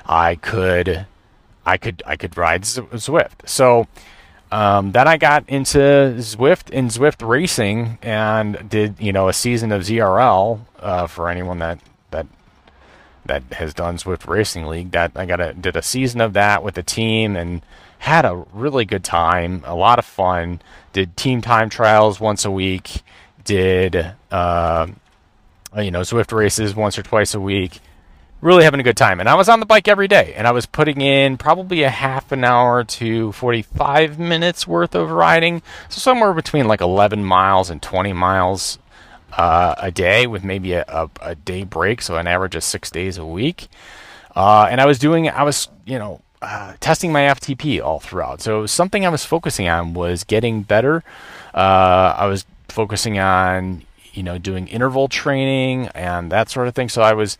I 0.06 0.36
could, 0.36 1.06
I 1.66 1.76
could, 1.76 2.02
I 2.06 2.16
could 2.16 2.38
ride 2.38 2.62
Zwift. 2.62 3.50
So 3.50 3.86
um, 4.50 4.94
then 4.94 5.10
I 5.10 5.18
got 5.18 5.44
into 5.50 5.80
Zwift 6.20 6.70
and 6.72 6.90
Zwift 6.90 7.28
racing 7.28 7.98
and 8.02 8.70
did 8.70 8.96
you 8.98 9.12
know 9.12 9.28
a 9.28 9.34
season 9.34 9.74
of 9.74 9.82
ZRL 9.82 10.62
uh, 10.80 11.08
for 11.08 11.30
anyone 11.30 11.60
that 11.60 11.80
that 12.12 12.28
that 13.26 13.44
has 13.54 13.74
done 13.74 13.98
Zwift 13.98 14.28
Racing 14.28 14.68
League. 14.68 14.92
That 14.92 15.12
I 15.16 15.26
got 15.26 15.42
a 15.42 15.54
did 15.54 15.76
a 15.76 15.82
season 15.82 16.22
of 16.22 16.34
that 16.34 16.64
with 16.64 16.76
the 16.76 16.84
team 16.84 17.36
and 17.36 17.62
had 18.00 18.26
a 18.26 18.46
really 18.54 18.86
good 18.86 19.04
time, 19.04 19.62
a 19.66 19.76
lot 19.76 20.00
of 20.00 20.06
fun. 20.06 20.62
Did 20.94 21.16
team 21.16 21.42
time 21.42 21.70
trials 21.70 22.20
once 22.20 22.46
a 22.46 22.52
week. 22.52 23.04
Did 23.44 24.14
uh, 24.32 24.88
you 25.78 25.92
know 25.92 26.02
Zwift 26.02 26.36
races 26.36 26.76
once 26.76 26.98
or 26.98 27.04
twice 27.04 27.34
a 27.34 27.40
week. 27.40 27.80
Really 28.42 28.64
having 28.64 28.80
a 28.80 28.84
good 28.84 28.96
time, 28.96 29.20
and 29.20 29.28
I 29.28 29.36
was 29.36 29.50
on 29.50 29.60
the 29.60 29.66
bike 29.66 29.90
every 29.90 30.08
day, 30.08 30.34
and 30.38 30.48
I 30.48 30.52
was 30.52 30.66
putting 30.66 31.02
in 31.02 31.38
probably 31.38 31.84
a 31.84 31.90
half 31.90 32.32
an 32.32 32.46
hour 32.46 32.86
to 32.86 33.34
45 33.34 34.18
minutes 34.18 34.66
worth 34.66 34.96
of 34.96 35.12
riding, 35.12 35.62
so 35.90 36.00
somewhere 36.00 36.34
between 36.34 36.66
like 36.66 36.80
11 36.80 37.26
miles 37.26 37.70
and 37.70 37.82
20 37.82 38.14
miles 38.14 38.80
uh, 39.34 39.76
a 39.78 39.92
day, 39.92 40.26
with 40.26 40.46
maybe 40.46 40.72
a, 40.72 40.86
a, 40.88 41.10
a, 41.22 41.36
day 41.36 41.66
break, 41.66 42.02
so 42.02 42.16
an 42.16 42.28
average 42.28 42.56
of 42.56 42.64
six 42.64 42.90
days 42.90 43.18
a 43.18 43.26
week. 43.26 43.68
Uh, 44.34 44.70
and 44.72 44.80
I 44.80 44.86
was 44.86 45.00
doing, 45.00 45.28
I 45.28 45.44
was, 45.44 45.68
you 45.86 46.00
know, 46.00 46.22
uh, 46.42 46.74
testing 46.80 47.12
my 47.12 47.22
FTP 47.22 47.84
all 47.84 48.00
throughout. 48.00 48.42
So 48.42 48.66
something 48.66 49.06
I 49.06 49.10
was 49.10 49.26
focusing 49.26 49.68
on 49.68 49.94
was 49.94 50.24
getting 50.24 50.64
better. 50.64 51.04
Uh, 51.54 52.16
I 52.18 52.28
was 52.28 52.46
focusing 52.70 53.20
on 53.20 53.84
you 54.14 54.24
know 54.24 54.38
doing 54.38 54.68
interval 54.68 55.08
training 55.08 55.88
and 55.90 56.32
that 56.32 56.50
sort 56.50 56.68
of 56.68 56.76
thing. 56.76 56.90
So 56.90 57.02
I 57.02 57.14
was 57.14 57.38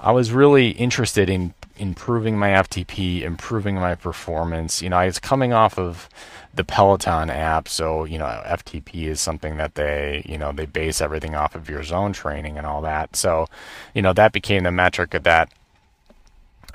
I 0.00 0.12
was 0.12 0.32
really 0.32 0.70
interested 0.70 1.30
in 1.30 1.54
improving 1.76 2.38
my 2.38 2.50
FTP, 2.50 3.22
improving 3.22 3.76
my 3.76 3.94
performance. 3.94 4.82
You 4.82 4.90
know, 4.90 4.96
I 4.98 5.06
was 5.06 5.18
coming 5.18 5.52
off 5.52 5.78
of 5.78 6.08
the 6.54 6.64
Peloton 6.64 7.30
app, 7.30 7.66
so 7.68 8.04
you 8.04 8.18
know 8.18 8.26
FTP 8.26 9.06
is 9.06 9.20
something 9.20 9.56
that 9.56 9.74
they 9.76 10.22
you 10.26 10.36
know 10.36 10.52
they 10.52 10.66
base 10.66 11.00
everything 11.00 11.34
off 11.34 11.54
of 11.54 11.70
your 11.70 11.82
zone 11.82 12.12
training 12.12 12.58
and 12.58 12.66
all 12.66 12.82
that. 12.82 13.16
So 13.16 13.46
you 13.94 14.02
know 14.02 14.12
that 14.12 14.32
became 14.32 14.64
the 14.64 14.72
metric 14.72 15.14
of 15.14 15.22
that 15.22 15.50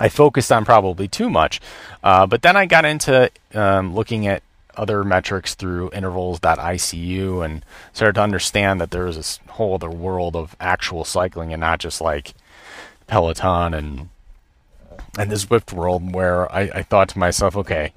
I 0.00 0.08
focused 0.08 0.52
on 0.52 0.64
probably 0.64 1.08
too 1.08 1.30
much. 1.30 1.60
Uh, 2.02 2.26
but 2.26 2.42
then 2.42 2.56
I 2.56 2.66
got 2.66 2.84
into 2.84 3.30
um, 3.54 3.94
looking 3.94 4.26
at 4.26 4.42
other 4.76 5.02
metrics 5.02 5.54
through 5.54 5.90
intervals.icu 5.92 7.44
and 7.44 7.64
started 7.92 8.14
to 8.14 8.22
understand 8.22 8.80
that 8.80 8.92
there 8.92 9.04
was 9.04 9.16
this 9.16 9.40
whole 9.48 9.74
other 9.74 9.90
world 9.90 10.36
of 10.36 10.56
actual 10.60 11.04
cycling 11.04 11.52
and 11.52 11.60
not 11.60 11.80
just 11.80 12.00
like 12.00 12.32
Peloton 13.06 13.74
and 13.74 14.08
and 15.18 15.30
the 15.30 15.36
Zwift 15.36 15.72
world 15.72 16.14
where 16.14 16.50
I, 16.52 16.70
I 16.72 16.82
thought 16.82 17.08
to 17.10 17.18
myself, 17.18 17.56
okay, 17.56 17.92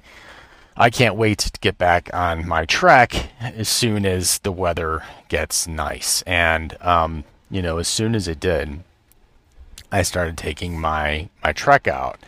I 0.76 0.90
can't 0.90 1.14
wait 1.14 1.38
to 1.38 1.60
get 1.60 1.78
back 1.78 2.12
on 2.12 2.48
my 2.48 2.64
trek 2.64 3.30
as 3.40 3.68
soon 3.68 4.04
as 4.04 4.38
the 4.38 4.50
weather 4.50 5.04
gets 5.28 5.68
nice. 5.68 6.22
And 6.22 6.76
um, 6.80 7.24
you 7.50 7.62
know, 7.62 7.78
as 7.78 7.86
soon 7.86 8.14
as 8.14 8.26
it 8.26 8.40
did, 8.40 8.82
I 9.92 10.02
started 10.02 10.36
taking 10.38 10.80
my 10.80 11.28
my 11.44 11.52
trek 11.52 11.86
out. 11.86 12.18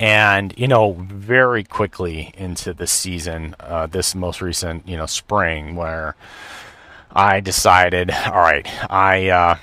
And 0.00 0.52
you 0.56 0.66
know, 0.66 0.92
very 0.92 1.62
quickly 1.62 2.32
into 2.36 2.74
the 2.74 2.86
season, 2.86 3.54
uh, 3.60 3.86
this 3.86 4.14
most 4.14 4.40
recent, 4.40 4.88
you 4.88 4.96
know, 4.96 5.06
spring, 5.06 5.76
where 5.76 6.16
I 7.12 7.38
decided, 7.40 8.10
all 8.10 8.40
right, 8.40 8.66
I 8.90 9.28
uh, 9.28 9.58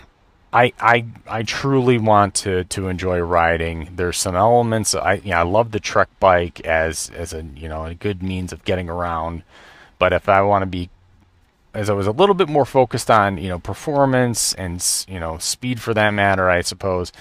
I, 0.54 0.74
I 0.80 1.06
I 1.28 1.44
truly 1.44 1.98
want 1.98 2.36
to, 2.36 2.64
to 2.66 2.88
enjoy 2.88 3.20
riding. 3.20 3.90
There's 3.96 4.18
some 4.18 4.36
elements 4.36 4.94
I 4.96 5.16
you 5.16 5.32
know, 5.32 5.38
I 5.38 5.44
love 5.44 5.72
the 5.72 5.80
trek 5.80 6.10
bike 6.20 6.62
as 6.62 7.10
as 7.16 7.34
a 7.34 7.44
you 7.56 7.68
know 7.68 7.86
a 7.86 7.94
good 7.94 8.22
means 8.22 8.54
of 8.54 8.64
getting 8.66 8.90
around, 8.90 9.44
but 10.00 10.14
if 10.14 10.30
I 10.30 10.42
want 10.42 10.64
to 10.64 10.68
be 10.68 10.90
as 11.74 11.90
I 11.90 11.94
was 11.94 12.08
a 12.08 12.12
little 12.12 12.36
bit 12.36 12.50
more 12.50 12.66
focused 12.66 13.10
on 13.10 13.38
you 13.38 13.50
know 13.50 13.60
performance 13.60 14.54
and 14.54 14.84
you 15.08 15.20
know 15.20 15.38
speed 15.38 15.82
for 15.82 15.94
that 15.94 16.12
matter 16.12 16.50
I 16.50 16.62
suppose 16.62 17.12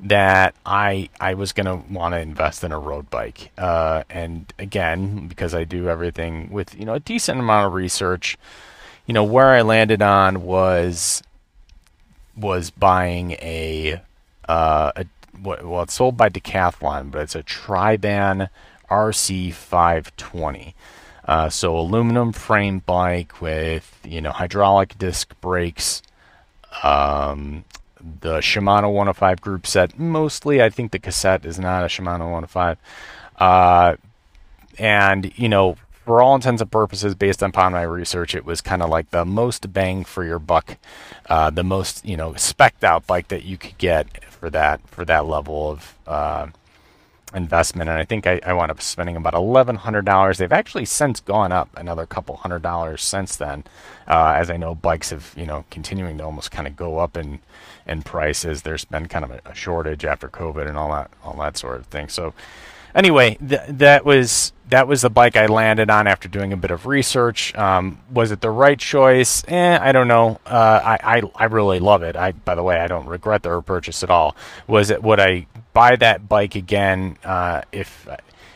that 0.00 0.54
I 0.64 1.08
I 1.20 1.34
was 1.34 1.52
gonna 1.52 1.76
want 1.76 2.14
to 2.14 2.20
invest 2.20 2.64
in 2.64 2.72
a 2.72 2.78
road 2.78 3.10
bike 3.10 3.50
uh, 3.58 4.04
and 4.10 4.52
again 4.58 5.28
because 5.28 5.54
I 5.54 5.64
do 5.64 5.88
everything 5.88 6.50
with 6.50 6.78
you 6.78 6.84
know 6.84 6.94
a 6.94 7.00
decent 7.00 7.38
amount 7.38 7.66
of 7.66 7.72
research 7.74 8.36
you 9.06 9.14
know 9.14 9.24
where 9.24 9.48
I 9.48 9.62
landed 9.62 10.02
on 10.02 10.42
was 10.42 11.22
was 12.36 12.70
buying 12.70 13.32
a, 13.32 14.00
uh, 14.48 14.92
a 14.96 15.04
well, 15.42 15.82
it's 15.82 15.94
sold 15.94 16.16
by 16.16 16.28
Decathlon, 16.28 17.10
but 17.10 17.22
it's 17.22 17.34
a 17.34 17.42
Triban 17.42 18.48
RC520. 18.90 20.74
Uh, 21.30 21.48
so 21.48 21.78
aluminum 21.78 22.32
frame 22.32 22.80
bike 22.80 23.40
with 23.40 23.96
you 24.02 24.20
know 24.20 24.32
hydraulic 24.32 24.98
disc 24.98 25.32
brakes, 25.40 26.02
um, 26.82 27.64
the 28.00 28.38
Shimano 28.38 28.88
105 28.88 29.40
group 29.40 29.64
set. 29.64 29.96
Mostly, 29.96 30.60
I 30.60 30.70
think 30.70 30.90
the 30.90 30.98
cassette 30.98 31.46
is 31.46 31.56
not 31.56 31.84
a 31.84 31.86
Shimano 31.86 32.32
105, 32.32 32.78
uh, 33.38 33.94
and 34.76 35.30
you 35.38 35.48
know 35.48 35.76
for 36.04 36.20
all 36.20 36.34
intents 36.34 36.60
and 36.60 36.72
purposes, 36.72 37.14
based 37.14 37.42
upon 37.42 37.74
my 37.74 37.82
research, 37.82 38.34
it 38.34 38.44
was 38.44 38.60
kind 38.60 38.82
of 38.82 38.90
like 38.90 39.12
the 39.12 39.24
most 39.24 39.72
bang 39.72 40.02
for 40.02 40.24
your 40.24 40.40
buck, 40.40 40.78
uh, 41.26 41.48
the 41.48 41.62
most 41.62 42.04
you 42.04 42.16
know 42.16 42.34
specked 42.34 42.82
out 42.82 43.06
bike 43.06 43.28
that 43.28 43.44
you 43.44 43.56
could 43.56 43.78
get 43.78 44.24
for 44.24 44.50
that 44.50 44.80
for 44.88 45.04
that 45.04 45.26
level 45.26 45.70
of 45.70 45.96
uh, 46.08 46.48
investment. 47.34 47.88
And 47.88 47.98
I 47.98 48.04
think 48.04 48.26
I, 48.26 48.40
I 48.44 48.52
wound 48.52 48.70
up 48.70 48.80
spending 48.80 49.16
about 49.16 49.34
eleven 49.34 49.76
hundred 49.76 50.04
dollars. 50.04 50.38
They've 50.38 50.52
actually 50.52 50.84
since 50.84 51.20
gone 51.20 51.52
up 51.52 51.68
another 51.76 52.06
couple 52.06 52.36
hundred 52.36 52.62
dollars 52.62 53.02
since 53.02 53.36
then, 53.36 53.64
uh, 54.08 54.34
as 54.36 54.50
I 54.50 54.56
know 54.56 54.74
bikes 54.74 55.10
have 55.10 55.32
you 55.36 55.46
know 55.46 55.64
continuing 55.70 56.18
to 56.18 56.24
almost 56.24 56.50
kind 56.50 56.66
of 56.66 56.76
go 56.76 56.98
up 56.98 57.16
in 57.16 57.40
in 57.86 58.02
prices. 58.02 58.62
There's 58.62 58.84
been 58.84 59.06
kind 59.06 59.24
of 59.24 59.30
a, 59.30 59.40
a 59.46 59.54
shortage 59.54 60.04
after 60.04 60.28
COVID 60.28 60.68
and 60.68 60.76
all 60.76 60.90
that 60.92 61.10
all 61.24 61.34
that 61.38 61.56
sort 61.56 61.78
of 61.80 61.86
thing. 61.86 62.08
So 62.08 62.34
anyway, 62.94 63.36
th- 63.36 63.62
that 63.68 64.04
was 64.04 64.52
that 64.68 64.86
was 64.86 65.02
the 65.02 65.10
bike 65.10 65.36
I 65.36 65.46
landed 65.46 65.90
on 65.90 66.06
after 66.06 66.28
doing 66.28 66.52
a 66.52 66.56
bit 66.56 66.70
of 66.70 66.86
research. 66.86 67.54
Um, 67.56 67.98
was 68.10 68.30
it 68.30 68.40
the 68.40 68.50
right 68.50 68.78
choice? 68.78 69.42
Eh, 69.48 69.78
I 69.80 69.92
don't 69.92 70.08
know. 70.08 70.38
Uh, 70.46 70.80
I, 71.00 71.18
I 71.18 71.22
I 71.34 71.44
really 71.44 71.80
love 71.80 72.02
it. 72.02 72.16
I 72.16 72.32
by 72.32 72.54
the 72.54 72.62
way, 72.62 72.78
I 72.80 72.86
don't 72.86 73.06
regret 73.06 73.42
the 73.42 73.60
purchase 73.62 74.02
at 74.02 74.10
all. 74.10 74.36
Was 74.66 74.90
it 74.90 75.02
would 75.02 75.20
I 75.20 75.46
buy 75.72 75.96
that 75.96 76.28
bike 76.28 76.54
again 76.54 77.16
uh, 77.24 77.62
if 77.72 78.08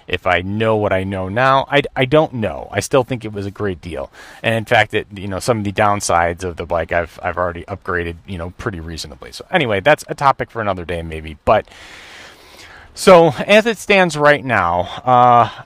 if 0.07 0.27
I 0.27 0.43
know 0.43 0.77
what 0.77 0.93
I 0.93 1.05
know 1.05 1.29
now, 1.29 1.67
I, 1.71 1.83
I 1.97 2.05
don't 2.05 2.35
know. 2.35 2.69
I 2.71 2.81
still 2.81 3.05
think 3.05 3.25
it 3.25 3.33
was 3.33 3.47
a 3.47 3.51
great 3.51 3.81
deal, 3.81 4.11
and 4.43 4.55
in 4.55 4.65
fact, 4.65 4.95
it 4.95 5.07
you 5.15 5.29
know 5.29 5.39
some 5.39 5.59
of 5.59 5.65
the 5.65 5.73
downsides 5.73 6.45
of 6.45 6.57
the 6.57 6.67
bike 6.67 6.93
I've 6.93 7.19
I've 7.23 7.39
already 7.39 7.65
upgraded 7.65 8.17
you 8.27 8.39
know 8.39 8.51
pretty 8.51 8.81
reasonably. 8.81 9.33
So 9.33 9.47
anyway, 9.51 9.81
that's 9.81 10.05
a 10.09 10.15
topic 10.15 10.51
for 10.51 10.61
another 10.61 10.85
day 10.85 11.03
maybe. 11.03 11.39
But 11.45 11.67
so 12.95 13.29
as 13.47 13.67
it 13.67 13.79
stands 13.79 14.17
right 14.17 14.45
now, 14.45 14.81
uh, 15.05 15.65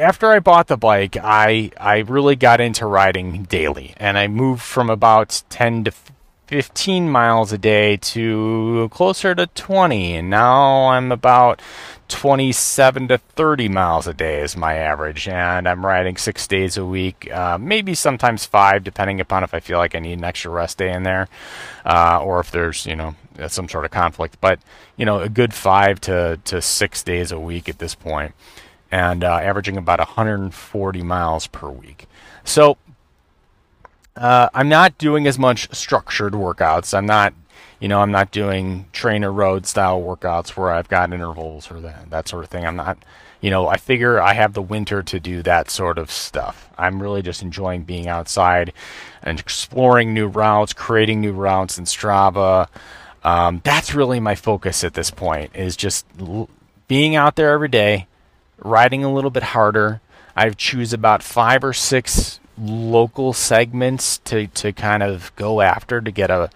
after 0.00 0.30
I 0.30 0.40
bought 0.40 0.68
the 0.68 0.76
bike, 0.76 1.16
I 1.22 1.70
I 1.78 1.98
really 1.98 2.36
got 2.36 2.60
into 2.60 2.86
riding 2.86 3.44
daily, 3.44 3.94
and 3.98 4.16
I 4.16 4.28
moved 4.28 4.62
from 4.62 4.88
about 4.90 5.42
ten 5.50 5.84
to 5.84 5.92
15 6.48 7.10
miles 7.10 7.52
a 7.52 7.58
day 7.58 7.98
to 7.98 8.88
closer 8.90 9.34
to 9.34 9.46
20, 9.48 10.14
and 10.14 10.30
now 10.30 10.88
I'm 10.88 11.12
about 11.12 11.60
27 12.08 13.08
to 13.08 13.18
30 13.18 13.68
miles 13.68 14.06
a 14.06 14.14
day 14.14 14.40
is 14.40 14.56
my 14.56 14.76
average, 14.76 15.28
and 15.28 15.68
I'm 15.68 15.84
riding 15.84 16.16
six 16.16 16.46
days 16.46 16.78
a 16.78 16.86
week, 16.86 17.30
uh, 17.30 17.58
maybe 17.58 17.94
sometimes 17.94 18.46
five, 18.46 18.82
depending 18.82 19.20
upon 19.20 19.44
if 19.44 19.52
I 19.52 19.60
feel 19.60 19.76
like 19.76 19.94
I 19.94 19.98
need 19.98 20.14
an 20.14 20.24
extra 20.24 20.50
rest 20.50 20.78
day 20.78 20.90
in 20.90 21.02
there, 21.02 21.28
uh, 21.84 22.18
or 22.24 22.40
if 22.40 22.50
there's 22.50 22.86
you 22.86 22.96
know 22.96 23.14
some 23.48 23.68
sort 23.68 23.84
of 23.84 23.90
conflict. 23.90 24.38
But 24.40 24.58
you 24.96 25.04
know, 25.04 25.20
a 25.20 25.28
good 25.28 25.52
five 25.52 26.00
to 26.02 26.40
to 26.46 26.62
six 26.62 27.02
days 27.02 27.30
a 27.30 27.38
week 27.38 27.68
at 27.68 27.78
this 27.78 27.94
point, 27.94 28.34
and 28.90 29.22
uh, 29.22 29.34
averaging 29.34 29.76
about 29.76 29.98
140 29.98 31.02
miles 31.02 31.46
per 31.46 31.68
week. 31.68 32.06
So 32.42 32.78
uh, 34.18 34.48
I'm 34.52 34.68
not 34.68 34.98
doing 34.98 35.26
as 35.26 35.38
much 35.38 35.72
structured 35.74 36.32
workouts. 36.32 36.96
I'm 36.96 37.06
not 37.06 37.32
you 37.80 37.88
know, 37.88 38.00
I'm 38.00 38.10
not 38.10 38.30
doing 38.30 38.86
TrainerRoad 38.92 39.64
style 39.64 40.00
workouts 40.02 40.50
where 40.50 40.70
I've 40.70 40.88
got 40.88 41.12
intervals 41.12 41.70
or 41.70 41.80
that 41.80 42.10
that 42.10 42.28
sort 42.28 42.44
of 42.44 42.50
thing. 42.50 42.66
I'm 42.66 42.76
not, 42.76 42.98
you 43.40 43.50
know, 43.50 43.68
I 43.68 43.76
figure 43.76 44.20
I 44.20 44.34
have 44.34 44.54
the 44.54 44.62
winter 44.62 45.02
to 45.02 45.20
do 45.20 45.42
that 45.42 45.70
sort 45.70 45.98
of 45.98 46.10
stuff. 46.10 46.68
I'm 46.76 47.00
really 47.00 47.22
just 47.22 47.42
enjoying 47.42 47.84
being 47.84 48.08
outside 48.08 48.72
and 49.22 49.38
exploring 49.38 50.12
new 50.12 50.26
routes, 50.26 50.72
creating 50.72 51.20
new 51.20 51.32
routes 51.32 51.78
in 51.78 51.84
Strava. 51.84 52.68
Um, 53.22 53.60
that's 53.64 53.94
really 53.94 54.20
my 54.20 54.34
focus 54.34 54.82
at 54.82 54.94
this 54.94 55.10
point 55.10 55.54
is 55.54 55.76
just 55.76 56.06
l- 56.20 56.48
being 56.88 57.14
out 57.14 57.36
there 57.36 57.50
every 57.50 57.68
day, 57.68 58.06
riding 58.58 59.04
a 59.04 59.12
little 59.12 59.30
bit 59.30 59.42
harder. 59.42 60.00
I 60.34 60.50
choose 60.50 60.92
about 60.92 61.22
five 61.22 61.62
or 61.62 61.72
six 61.72 62.40
local 62.60 63.32
segments 63.32 64.18
to, 64.18 64.46
to 64.48 64.72
kind 64.72 65.02
of 65.02 65.34
go 65.36 65.60
after 65.60 66.00
to 66.00 66.10
get 66.10 66.30
a 66.30 66.50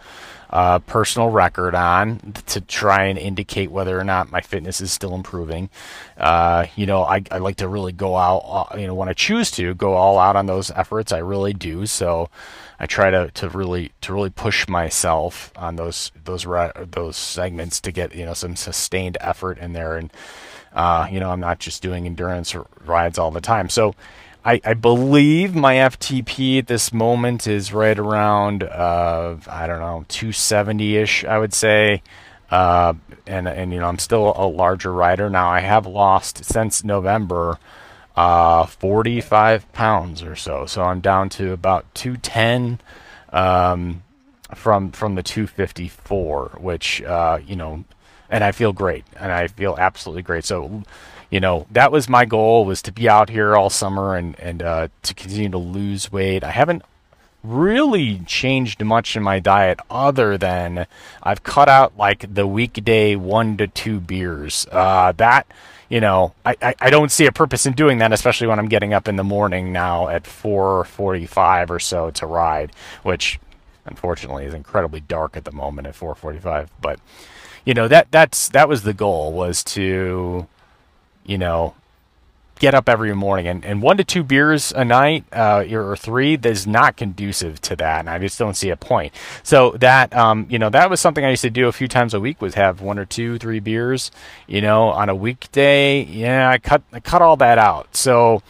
uh, 0.50 0.78
personal 0.80 1.30
record 1.30 1.74
on 1.74 2.18
to 2.44 2.60
try 2.60 3.04
and 3.04 3.18
indicate 3.18 3.70
whether 3.70 3.98
or 3.98 4.04
not 4.04 4.30
my 4.30 4.42
fitness 4.42 4.82
is 4.82 4.92
still 4.92 5.14
improving. 5.14 5.70
Uh, 6.18 6.66
you 6.76 6.84
know, 6.84 7.02
I, 7.04 7.22
I 7.30 7.38
like 7.38 7.56
to 7.56 7.68
really 7.68 7.92
go 7.92 8.16
out, 8.16 8.42
uh, 8.44 8.76
you 8.76 8.86
know, 8.86 8.94
when 8.94 9.08
I 9.08 9.14
choose 9.14 9.50
to 9.52 9.72
go 9.74 9.94
all 9.94 10.18
out 10.18 10.36
on 10.36 10.44
those 10.44 10.70
efforts, 10.70 11.10
I 11.10 11.18
really 11.18 11.54
do. 11.54 11.86
So 11.86 12.28
I 12.78 12.86
try 12.86 13.10
to, 13.10 13.30
to 13.30 13.48
really 13.48 13.92
to 14.02 14.12
really 14.12 14.28
push 14.28 14.68
myself 14.68 15.52
on 15.56 15.76
those 15.76 16.10
those 16.24 16.44
those 16.44 17.16
segments 17.16 17.80
to 17.80 17.92
get 17.92 18.14
you 18.14 18.26
know 18.26 18.34
some 18.34 18.56
sustained 18.56 19.16
effort 19.20 19.56
in 19.58 19.72
there, 19.72 19.96
and 19.96 20.12
uh, 20.74 21.06
you 21.08 21.20
know 21.20 21.30
I'm 21.30 21.38
not 21.38 21.60
just 21.60 21.80
doing 21.80 22.06
endurance 22.06 22.56
rides 22.84 23.18
all 23.18 23.30
the 23.30 23.40
time. 23.40 23.68
So 23.68 23.94
I, 24.44 24.60
I 24.64 24.74
believe 24.74 25.54
my 25.54 25.76
FTP 25.76 26.58
at 26.58 26.66
this 26.66 26.92
moment 26.92 27.46
is 27.46 27.72
right 27.72 27.98
around 27.98 28.64
uh, 28.64 29.36
I 29.46 29.66
don't 29.66 29.80
know 29.80 30.04
270 30.08 30.96
ish 30.96 31.24
I 31.24 31.38
would 31.38 31.54
say, 31.54 32.02
uh, 32.50 32.94
and 33.26 33.46
and 33.46 33.72
you 33.72 33.78
know 33.78 33.86
I'm 33.86 34.00
still 34.00 34.32
a 34.36 34.46
larger 34.46 34.92
rider 34.92 35.30
now. 35.30 35.48
I 35.48 35.60
have 35.60 35.86
lost 35.86 36.44
since 36.44 36.82
November 36.82 37.58
uh, 38.16 38.66
45 38.66 39.72
pounds 39.72 40.22
or 40.22 40.34
so, 40.34 40.66
so 40.66 40.82
I'm 40.82 41.00
down 41.00 41.28
to 41.30 41.52
about 41.52 41.92
210 41.94 42.80
um, 43.32 44.02
from 44.54 44.90
from 44.90 45.14
the 45.14 45.22
254, 45.22 46.58
which 46.60 47.00
uh, 47.02 47.38
you 47.46 47.54
know, 47.54 47.84
and 48.28 48.42
I 48.42 48.50
feel 48.50 48.72
great, 48.72 49.04
and 49.16 49.30
I 49.30 49.46
feel 49.46 49.76
absolutely 49.78 50.22
great. 50.22 50.44
So 50.44 50.82
you 51.32 51.40
know, 51.40 51.66
that 51.70 51.90
was 51.90 52.10
my 52.10 52.26
goal 52.26 52.66
was 52.66 52.82
to 52.82 52.92
be 52.92 53.08
out 53.08 53.30
here 53.30 53.56
all 53.56 53.70
summer 53.70 54.14
and 54.14 54.38
and 54.38 54.62
uh, 54.62 54.88
to 55.02 55.14
continue 55.14 55.48
to 55.48 55.58
lose 55.58 56.12
weight. 56.12 56.44
I 56.44 56.50
haven't 56.50 56.82
really 57.42 58.18
changed 58.26 58.84
much 58.84 59.16
in 59.16 59.22
my 59.22 59.40
diet 59.40 59.80
other 59.90 60.36
than 60.36 60.86
I've 61.22 61.42
cut 61.42 61.70
out 61.70 61.96
like 61.96 62.34
the 62.34 62.46
weekday 62.46 63.16
one 63.16 63.56
to 63.56 63.66
two 63.66 63.98
beers. 63.98 64.66
Uh, 64.70 65.12
that 65.12 65.46
you 65.88 66.00
know, 66.00 66.34
I, 66.44 66.54
I, 66.60 66.74
I, 66.80 66.90
don't 66.90 67.10
see 67.10 67.26
a 67.26 67.32
purpose 67.32 67.66
in 67.66 67.74
doing 67.74 67.98
that, 67.98 68.12
especially 68.12 68.46
when 68.46 68.58
I'm 68.58 68.68
getting 68.68 68.94
up 68.94 69.08
in 69.08 69.16
the 69.16 69.24
morning 69.24 69.72
now 69.72 70.08
at 70.08 70.24
4:45 70.24 71.70
or 71.70 71.80
so 71.80 72.10
to 72.10 72.26
ride, 72.26 72.72
which 73.02 73.40
unfortunately 73.86 74.44
is 74.44 74.54
incredibly 74.54 75.00
dark 75.00 75.36
at 75.38 75.44
the 75.44 75.52
moment 75.52 75.86
at 75.86 75.94
4:45. 75.94 76.68
But 76.82 77.00
you 77.64 77.72
know 77.72 77.88
that 77.88 78.10
that's 78.10 78.50
that 78.50 78.68
was 78.68 78.82
the 78.82 78.92
goal 78.92 79.32
was 79.32 79.64
to 79.64 80.46
you 81.24 81.38
know, 81.38 81.74
get 82.62 82.74
up 82.74 82.88
every 82.88 83.12
morning. 83.12 83.48
And, 83.48 83.64
and 83.64 83.82
one 83.82 83.96
to 83.96 84.04
two 84.04 84.22
beers 84.22 84.72
a 84.72 84.84
night 84.84 85.24
uh, 85.32 85.64
or 85.72 85.96
three 85.96 86.38
is 86.44 86.64
not 86.64 86.96
conducive 86.96 87.60
to 87.62 87.74
that 87.76 87.98
and 88.00 88.08
i 88.08 88.20
just 88.20 88.38
don't 88.38 88.54
see 88.54 88.70
a 88.70 88.76
point. 88.76 89.12
So 89.42 89.72
that 89.80 90.14
um, 90.14 90.46
you 90.48 90.60
know 90.60 90.70
that 90.70 90.88
was 90.88 91.00
something 91.00 91.24
i 91.24 91.30
used 91.30 91.42
to 91.42 91.50
do 91.50 91.66
a 91.66 91.72
few 91.72 91.88
times 91.88 92.14
a 92.14 92.20
week 92.20 92.40
was 92.40 92.54
have 92.54 92.80
one 92.80 93.00
or 93.00 93.04
two 93.04 93.36
three 93.38 93.58
beers 93.58 94.12
you 94.46 94.60
know 94.60 94.88
on 94.90 95.08
a 95.08 95.14
weekday. 95.14 96.04
Yeah 96.04 96.50
i 96.50 96.58
cut 96.58 96.82
i 96.92 97.00
cut 97.00 97.20
all 97.20 97.36
that 97.38 97.58
out. 97.58 97.96
So 97.96 98.42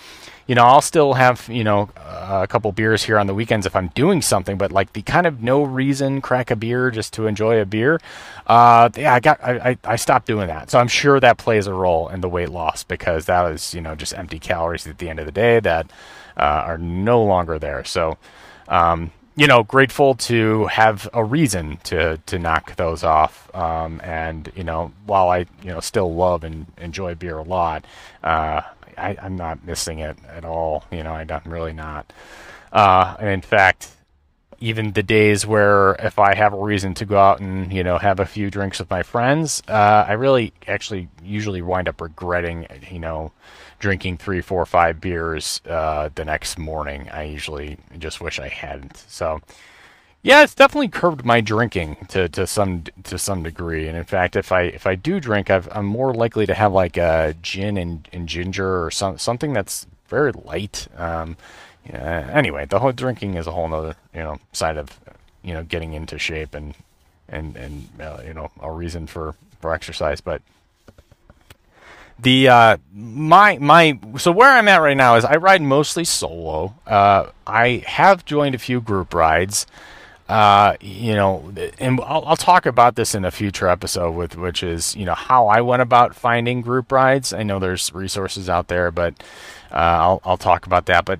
you 0.46 0.54
know, 0.54 0.64
I'll 0.64 0.80
still 0.80 1.14
have, 1.14 1.48
you 1.48 1.64
know, 1.64 1.88
a 1.96 2.46
couple 2.48 2.72
beers 2.72 3.02
here 3.04 3.18
on 3.18 3.26
the 3.26 3.34
weekends 3.34 3.66
if 3.66 3.76
I'm 3.76 3.88
doing 3.88 4.22
something, 4.22 4.58
but 4.58 4.72
like 4.72 4.92
the 4.92 5.02
kind 5.02 5.26
of 5.26 5.42
no 5.42 5.62
reason 5.62 6.20
crack 6.20 6.50
a 6.50 6.56
beer 6.56 6.90
just 6.90 7.12
to 7.14 7.26
enjoy 7.26 7.60
a 7.60 7.66
beer, 7.66 8.00
uh, 8.46 8.88
yeah, 8.96 9.14
I 9.14 9.20
got, 9.20 9.42
I, 9.42 9.76
I 9.84 9.96
stopped 9.96 10.26
doing 10.26 10.48
that. 10.48 10.70
So 10.70 10.78
I'm 10.78 10.88
sure 10.88 11.20
that 11.20 11.38
plays 11.38 11.66
a 11.66 11.74
role 11.74 12.08
in 12.08 12.20
the 12.20 12.28
weight 12.28 12.50
loss 12.50 12.82
because 12.84 13.26
that 13.26 13.50
is, 13.52 13.74
you 13.74 13.80
know, 13.80 13.94
just 13.94 14.16
empty 14.16 14.38
calories 14.38 14.86
at 14.86 14.98
the 14.98 15.08
end 15.08 15.20
of 15.20 15.26
the 15.26 15.32
day 15.32 15.60
that 15.60 15.90
uh, 16.36 16.40
are 16.40 16.78
no 16.78 17.22
longer 17.22 17.58
there. 17.58 17.84
So, 17.84 18.18
um, 18.68 19.12
you 19.34 19.46
know, 19.46 19.62
grateful 19.62 20.14
to 20.14 20.66
have 20.66 21.08
a 21.14 21.24
reason 21.24 21.78
to 21.84 22.18
to 22.26 22.38
knock 22.38 22.76
those 22.76 23.02
off. 23.02 23.54
Um, 23.54 24.00
and 24.04 24.52
you 24.54 24.64
know, 24.64 24.92
while 25.06 25.30
I 25.30 25.46
you 25.62 25.72
know 25.72 25.80
still 25.80 26.14
love 26.14 26.44
and 26.44 26.66
enjoy 26.76 27.14
beer 27.14 27.38
a 27.38 27.42
lot, 27.42 27.84
uh, 28.22 28.60
I, 28.96 29.16
am 29.20 29.36
not 29.36 29.64
missing 29.64 29.98
it 29.98 30.16
at 30.28 30.44
all. 30.44 30.84
You 30.90 31.02
know, 31.02 31.12
I 31.12 31.22
am 31.28 31.52
really 31.52 31.72
not. 31.72 32.12
Uh, 32.72 33.16
and 33.18 33.28
in 33.28 33.40
fact, 33.42 33.90
even 34.62 34.92
the 34.92 35.02
days 35.02 35.44
where 35.44 35.94
if 35.98 36.18
I 36.18 36.34
have 36.34 36.54
a 36.54 36.56
reason 36.56 36.94
to 36.94 37.04
go 37.04 37.18
out 37.18 37.40
and 37.40 37.72
you 37.72 37.82
know 37.82 37.98
have 37.98 38.20
a 38.20 38.26
few 38.26 38.50
drinks 38.50 38.78
with 38.78 38.88
my 38.88 39.02
friends, 39.02 39.62
uh, 39.68 40.04
I 40.08 40.12
really 40.12 40.52
actually 40.68 41.08
usually 41.22 41.62
wind 41.62 41.88
up 41.88 42.00
regretting 42.00 42.66
you 42.90 43.00
know 43.00 43.32
drinking 43.80 44.16
three, 44.16 44.40
four, 44.40 44.64
five 44.64 45.00
beers 45.00 45.60
uh, 45.68 46.08
the 46.14 46.24
next 46.24 46.56
morning. 46.58 47.10
I 47.10 47.24
usually 47.24 47.78
just 47.98 48.20
wish 48.20 48.38
I 48.38 48.48
hadn't. 48.48 48.96
So 49.08 49.40
yeah, 50.22 50.44
it's 50.44 50.54
definitely 50.54 50.88
curbed 50.88 51.24
my 51.24 51.40
drinking 51.40 51.96
to, 52.08 52.28
to 52.28 52.46
some 52.46 52.84
to 53.04 53.18
some 53.18 53.42
degree. 53.42 53.88
And 53.88 53.96
in 53.96 54.04
fact, 54.04 54.36
if 54.36 54.52
I 54.52 54.62
if 54.62 54.86
I 54.86 54.94
do 54.94 55.18
drink, 55.18 55.50
i 55.50 55.60
am 55.72 55.86
more 55.86 56.14
likely 56.14 56.46
to 56.46 56.54
have 56.54 56.72
like 56.72 56.96
a 56.96 57.34
gin 57.42 57.76
and, 57.76 58.08
and 58.12 58.28
ginger 58.28 58.84
or 58.84 58.90
some 58.92 59.18
something 59.18 59.52
that's 59.52 59.86
very 60.06 60.30
light. 60.32 60.86
Um, 60.96 61.36
yeah, 61.84 62.30
anyway, 62.32 62.66
the 62.66 62.78
whole 62.78 62.92
drinking 62.92 63.34
is 63.34 63.48
a 63.48 63.50
whole 63.50 63.72
other 63.74 63.96
you 64.14 64.22
know 64.22 64.38
side 64.52 64.76
of 64.76 65.00
you 65.42 65.54
know 65.54 65.64
getting 65.64 65.92
into 65.92 66.18
shape 66.20 66.54
and 66.54 66.76
and 67.28 67.56
and 67.56 67.88
uh, 68.00 68.20
you 68.24 68.32
know 68.32 68.52
a 68.60 68.70
reason 68.70 69.08
for 69.08 69.34
for 69.60 69.74
exercise. 69.74 70.20
But 70.20 70.40
the 72.16 72.48
uh, 72.48 72.76
my 72.94 73.58
my 73.58 73.98
so 74.18 74.30
where 74.30 74.50
I'm 74.50 74.68
at 74.68 74.82
right 74.82 74.96
now 74.96 75.16
is 75.16 75.24
I 75.24 75.34
ride 75.34 75.62
mostly 75.62 76.04
solo. 76.04 76.74
Uh, 76.86 77.30
I 77.44 77.82
have 77.88 78.24
joined 78.24 78.54
a 78.54 78.58
few 78.58 78.80
group 78.80 79.14
rides. 79.14 79.66
Uh, 80.28 80.76
you 80.80 81.14
know, 81.14 81.52
and 81.78 82.00
I'll, 82.00 82.24
I'll, 82.24 82.36
talk 82.36 82.64
about 82.64 82.94
this 82.94 83.14
in 83.14 83.24
a 83.24 83.30
future 83.30 83.68
episode 83.68 84.12
with 84.12 84.36
which 84.36 84.62
is 84.62 84.96
you 84.96 85.04
know 85.04 85.14
how 85.14 85.48
I 85.48 85.60
went 85.60 85.82
about 85.82 86.14
finding 86.14 86.62
group 86.62 86.90
rides. 86.90 87.32
I 87.32 87.42
know 87.42 87.58
there's 87.58 87.92
resources 87.92 88.48
out 88.48 88.68
there, 88.68 88.90
but 88.90 89.14
uh, 89.70 89.74
I'll 89.74 90.20
I'll 90.24 90.36
talk 90.38 90.64
about 90.64 90.86
that. 90.86 91.04
But 91.04 91.18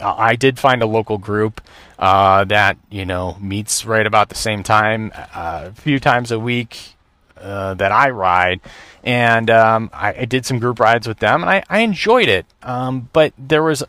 I 0.00 0.34
did 0.34 0.58
find 0.58 0.82
a 0.82 0.86
local 0.86 1.18
group 1.18 1.60
uh, 1.98 2.44
that 2.44 2.78
you 2.90 3.04
know 3.04 3.36
meets 3.40 3.84
right 3.84 4.06
about 4.06 4.28
the 4.28 4.34
same 4.34 4.62
time, 4.62 5.12
uh, 5.14 5.68
a 5.68 5.72
few 5.72 6.00
times 6.00 6.30
a 6.30 6.38
week 6.38 6.94
uh, 7.38 7.74
that 7.74 7.92
I 7.92 8.10
ride, 8.10 8.60
and 9.04 9.50
um, 9.50 9.90
I, 9.92 10.14
I, 10.20 10.24
did 10.24 10.46
some 10.46 10.58
group 10.58 10.80
rides 10.80 11.06
with 11.06 11.18
them, 11.18 11.42
and 11.42 11.50
I, 11.50 11.64
I 11.68 11.80
enjoyed 11.80 12.28
it. 12.28 12.46
Um, 12.62 13.08
but 13.12 13.32
there 13.38 13.62
was 13.62 13.82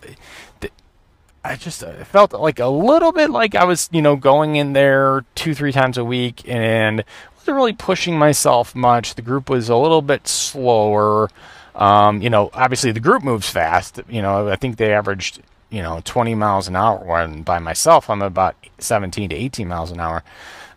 I 1.43 1.55
just 1.57 1.83
felt 2.05 2.33
like 2.33 2.59
a 2.59 2.67
little 2.67 3.11
bit 3.11 3.29
like 3.29 3.53
I 3.53 3.65
was, 3.65 3.89
you 3.91 4.01
know, 4.01 4.15
going 4.15 4.55
in 4.55 4.73
there 4.73 5.25
two, 5.35 5.53
three 5.53 5.73
times 5.73 5.97
a 5.97 6.05
week 6.05 6.47
and 6.47 7.03
wasn't 7.35 7.57
really 7.57 7.73
pushing 7.73 8.17
myself 8.17 8.73
much. 8.73 9.15
The 9.15 9.21
group 9.21 9.49
was 9.49 9.67
a 9.67 9.75
little 9.75 10.01
bit 10.01 10.27
slower. 10.27 11.29
Um, 11.75 12.21
you 12.21 12.29
know, 12.29 12.49
obviously 12.53 12.91
the 12.91 13.01
group 13.01 13.23
moves 13.23 13.49
fast. 13.49 13.99
You 14.07 14.21
know, 14.21 14.47
I 14.47 14.55
think 14.55 14.77
they 14.77 14.93
averaged, 14.93 15.41
you 15.69 15.81
know, 15.81 16.01
20 16.05 16.35
miles 16.35 16.69
an 16.69 16.77
hour. 16.77 16.99
When 16.99 17.43
by 17.43 17.59
myself, 17.59 18.09
I'm 18.09 18.21
about 18.21 18.55
17 18.79 19.29
to 19.29 19.35
18 19.35 19.67
miles 19.67 19.91
an 19.91 19.99
hour. 19.99 20.23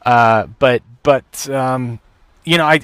Uh, 0.04 0.46
but, 0.58 0.82
but, 1.04 1.48
um, 1.50 2.00
you 2.44 2.58
know, 2.58 2.64
I, 2.64 2.80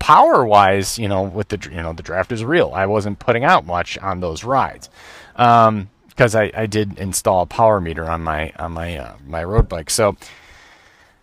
power 0.00 0.44
wise, 0.44 0.98
you 0.98 1.08
know, 1.08 1.22
with 1.22 1.48
the, 1.48 1.68
you 1.70 1.82
know, 1.82 1.92
the 1.92 2.02
draft 2.02 2.32
is 2.32 2.44
real. 2.44 2.72
I 2.74 2.86
wasn't 2.86 3.20
putting 3.20 3.44
out 3.44 3.64
much 3.64 3.96
on 3.98 4.20
those 4.20 4.42
rides. 4.42 4.90
Um, 5.36 5.90
because 6.16 6.34
I, 6.34 6.50
I 6.56 6.66
did 6.66 6.98
install 6.98 7.42
a 7.42 7.46
power 7.46 7.80
meter 7.80 8.08
on 8.08 8.22
my 8.22 8.52
on 8.58 8.72
my 8.72 8.96
uh, 8.96 9.14
my 9.26 9.44
road 9.44 9.68
bike. 9.68 9.90
So 9.90 10.16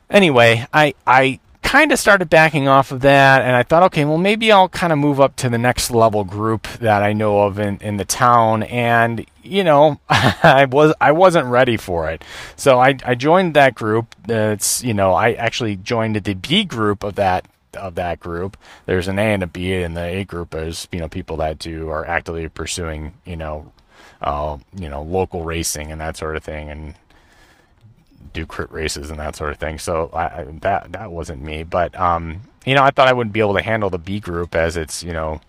anyway, 0.09 0.67
I 0.71 0.93
I 1.07 1.39
kind 1.63 1.91
of 1.91 1.97
started 1.97 2.29
backing 2.29 2.67
off 2.67 2.91
of 2.91 3.01
that, 3.01 3.41
and 3.41 3.55
I 3.55 3.63
thought, 3.63 3.83
okay, 3.83 4.05
well 4.05 4.19
maybe 4.19 4.51
I'll 4.51 4.69
kind 4.69 4.93
of 4.93 4.99
move 4.99 5.19
up 5.19 5.35
to 5.37 5.49
the 5.49 5.57
next 5.57 5.89
level 5.89 6.23
group 6.23 6.67
that 6.79 7.01
I 7.01 7.13
know 7.13 7.41
of 7.41 7.57
in, 7.59 7.77
in 7.79 7.97
the 7.97 8.05
town, 8.05 8.63
and 8.63 9.25
you 9.41 9.63
know, 9.63 9.99
I 10.09 10.67
was 10.69 10.93
I 11.01 11.11
wasn't 11.11 11.47
ready 11.47 11.77
for 11.77 12.09
it, 12.09 12.23
so 12.55 12.79
I 12.79 12.97
I 13.03 13.15
joined 13.15 13.55
that 13.55 13.73
group. 13.73 14.15
It's 14.29 14.83
you 14.83 14.93
know 14.93 15.13
I 15.13 15.33
actually 15.33 15.75
joined 15.77 16.15
the 16.17 16.33
B 16.35 16.63
group 16.63 17.03
of 17.03 17.15
that 17.15 17.47
of 17.73 17.95
that 17.95 18.19
group. 18.19 18.57
There's 18.85 19.07
an 19.07 19.17
A 19.17 19.33
and 19.33 19.41
a 19.41 19.47
B, 19.47 19.73
and 19.73 19.97
the 19.97 20.03
A 20.03 20.23
group 20.23 20.53
is 20.53 20.87
you 20.91 20.99
know 20.99 21.07
people 21.07 21.37
that 21.37 21.57
do 21.57 21.89
are 21.89 22.05
actively 22.05 22.47
pursuing 22.47 23.13
you 23.25 23.35
know 23.35 23.71
uh, 24.23 24.57
you 24.75 24.89
know, 24.89 25.01
local 25.01 25.43
racing 25.43 25.91
and 25.91 26.01
that 26.01 26.17
sort 26.17 26.35
of 26.35 26.43
thing, 26.43 26.69
and 26.69 26.95
do 28.33 28.45
crit 28.45 28.71
races 28.71 29.09
and 29.09 29.19
that 29.19 29.35
sort 29.35 29.51
of 29.51 29.57
thing. 29.57 29.77
So 29.77 30.09
I, 30.13 30.45
that 30.61 30.91
that 30.93 31.11
wasn't 31.11 31.41
me, 31.41 31.63
but 31.63 31.97
um, 31.99 32.41
you 32.65 32.75
know, 32.75 32.83
I 32.83 32.91
thought 32.91 33.07
I 33.07 33.13
wouldn't 33.13 33.33
be 33.33 33.39
able 33.39 33.55
to 33.55 33.61
handle 33.61 33.89
the 33.89 33.97
B 33.97 34.19
group 34.19 34.55
as 34.55 34.77
it's 34.77 35.03
you 35.03 35.13
know 35.13 35.41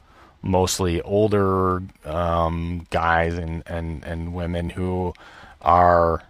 mostly 0.42 1.00
older 1.02 1.82
um, 2.04 2.86
guys 2.90 3.34
and, 3.34 3.62
and 3.66 4.04
and 4.04 4.34
women 4.34 4.70
who 4.70 5.14
are 5.62 6.22